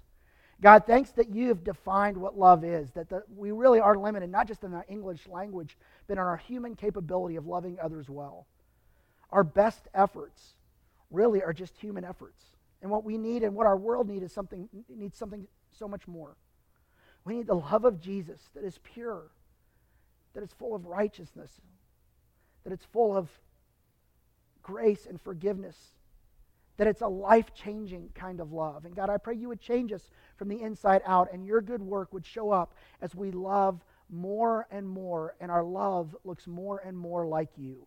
God, 0.62 0.86
thanks 0.86 1.12
that 1.12 1.34
you 1.36 1.50
have 1.50 1.64
defined 1.66 2.16
what 2.16 2.38
love 2.38 2.64
is, 2.64 2.92
that 2.92 3.10
the, 3.10 3.24
we 3.36 3.52
really 3.52 3.82
are 3.82 3.98
limited, 3.98 4.30
not 4.30 4.48
just 4.48 4.64
in 4.64 4.74
our 4.74 4.86
English 4.88 5.28
language, 5.28 5.78
but 6.08 6.14
in 6.14 6.20
our 6.20 6.38
human 6.38 6.76
capability 6.76 7.36
of 7.36 7.46
loving 7.46 7.78
others 7.82 8.10
well. 8.10 8.48
Our 9.30 9.44
best 9.44 9.90
efforts 9.94 10.54
really 11.12 11.44
are 11.44 11.52
just 11.52 11.78
human 11.78 12.06
efforts. 12.06 12.44
And 12.82 12.90
what 12.90 13.04
we 13.04 13.18
need 13.18 13.44
and 13.44 13.56
what 13.56 13.68
our 13.68 13.76
world 13.76 14.08
needs 14.08 14.24
is 14.24 14.32
something 14.32 14.70
needs 14.90 15.18
something 15.18 15.48
so 15.72 15.88
much 15.88 16.08
more. 16.08 16.38
We 17.26 17.36
need 17.36 17.48
the 17.48 17.56
love 17.56 17.86
of 17.86 18.00
Jesus 18.00 18.50
that 18.56 18.64
is 18.64 18.80
pure, 18.84 19.32
that 20.34 20.44
is 20.44 20.52
full 20.52 20.76
of 20.76 20.86
righteousness, 20.86 21.52
that 22.64 22.74
it's 22.74 22.86
full 22.86 23.16
of 23.16 23.30
grace 24.62 25.06
and 25.06 25.22
forgiveness, 25.22 25.78
that 26.78 26.88
it's 26.88 27.02
a 27.02 27.08
life-changing 27.08 28.10
kind 28.16 28.40
of 28.40 28.52
love. 28.52 28.86
And 28.86 28.96
God, 28.96 29.10
I 29.10 29.18
pray 29.18 29.36
you 29.36 29.50
would 29.50 29.60
change 29.62 29.92
us 29.92 30.10
from 30.38 30.48
the 30.48 30.62
inside 30.62 31.02
out 31.06 31.32
and 31.32 31.46
your 31.46 31.62
good 31.62 31.82
work 31.82 32.14
would 32.14 32.26
show 32.26 32.52
up 32.52 32.74
as 33.02 33.14
we 33.14 33.32
love 33.32 33.84
more 34.10 34.68
and 34.72 34.88
more 34.88 35.36
and 35.40 35.52
our 35.52 35.64
love 35.64 36.16
looks 36.24 36.48
more 36.48 36.80
and 36.80 36.98
more 36.98 37.28
like 37.28 37.50
you. 37.58 37.86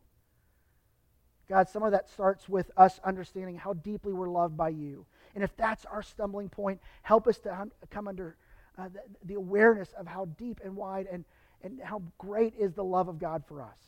God, 1.49 1.69
some 1.69 1.83
of 1.83 1.93
that 1.93 2.09
starts 2.09 2.49
with 2.49 2.71
us 2.77 3.01
understanding 3.05 3.57
how 3.57 3.73
deeply 3.73 4.13
we're 4.13 4.29
loved 4.29 4.57
by 4.57 4.71
you. 4.71 5.07
And 5.35 5.45
if 5.45 5.57
that's 5.57 5.85
our 5.85 6.03
stumbling 6.03 6.49
point, 6.49 6.81
help 7.03 7.27
us 7.27 7.39
to 7.39 7.69
come 7.91 8.09
under 8.09 8.37
uh, 8.77 8.89
the, 8.89 9.01
the 9.25 9.35
awareness 9.35 9.93
of 9.97 10.07
how 10.07 10.25
deep 10.37 10.61
and 10.65 10.77
wide 10.77 11.07
and, 11.11 11.25
and 11.63 11.81
how 11.83 12.03
great 12.19 12.55
is 12.59 12.75
the 12.75 12.85
love 12.85 13.09
of 13.09 13.19
God 13.19 13.45
for 13.47 13.63
us. 13.63 13.79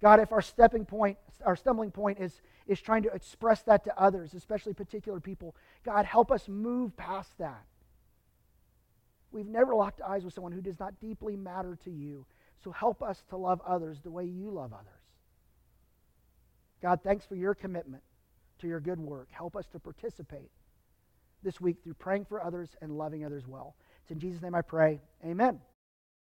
God, 0.00 0.20
if 0.20 0.32
our 0.32 0.42
stepping 0.42 0.84
point, 0.84 1.18
our 1.44 1.56
stumbling 1.56 1.90
point 1.90 2.18
is, 2.18 2.40
is 2.66 2.80
trying 2.80 3.02
to 3.02 3.10
express 3.10 3.62
that 3.62 3.84
to 3.84 4.00
others, 4.00 4.32
especially 4.34 4.72
particular 4.72 5.20
people, 5.20 5.54
God, 5.84 6.06
help 6.06 6.30
us 6.32 6.48
move 6.48 6.96
past 6.96 7.36
that. 7.38 7.64
We've 9.32 9.46
never 9.46 9.74
locked 9.74 10.00
eyes 10.00 10.24
with 10.24 10.34
someone 10.34 10.52
who 10.52 10.62
does 10.62 10.80
not 10.80 11.00
deeply 11.00 11.36
matter 11.36 11.78
to 11.84 11.90
you. 11.90 12.26
So 12.64 12.70
help 12.72 13.02
us 13.02 13.22
to 13.30 13.36
love 13.36 13.60
others 13.66 14.00
the 14.00 14.10
way 14.10 14.24
you 14.24 14.50
love 14.50 14.72
others. 14.72 14.86
God, 16.82 17.00
thanks 17.02 17.26
for 17.26 17.36
your 17.36 17.54
commitment 17.54 18.02
to 18.60 18.66
your 18.66 18.80
good 18.80 18.98
work. 18.98 19.28
Help 19.30 19.56
us 19.56 19.66
to 19.68 19.78
participate 19.78 20.50
this 21.42 21.60
week 21.60 21.76
through 21.82 21.94
praying 21.94 22.24
for 22.24 22.42
others 22.42 22.70
and 22.80 22.96
loving 22.96 23.24
others 23.24 23.46
well. 23.46 23.76
It's 24.02 24.10
in 24.10 24.18
Jesus' 24.18 24.42
name 24.42 24.54
I 24.54 24.62
pray. 24.62 25.00
Amen. 25.24 25.60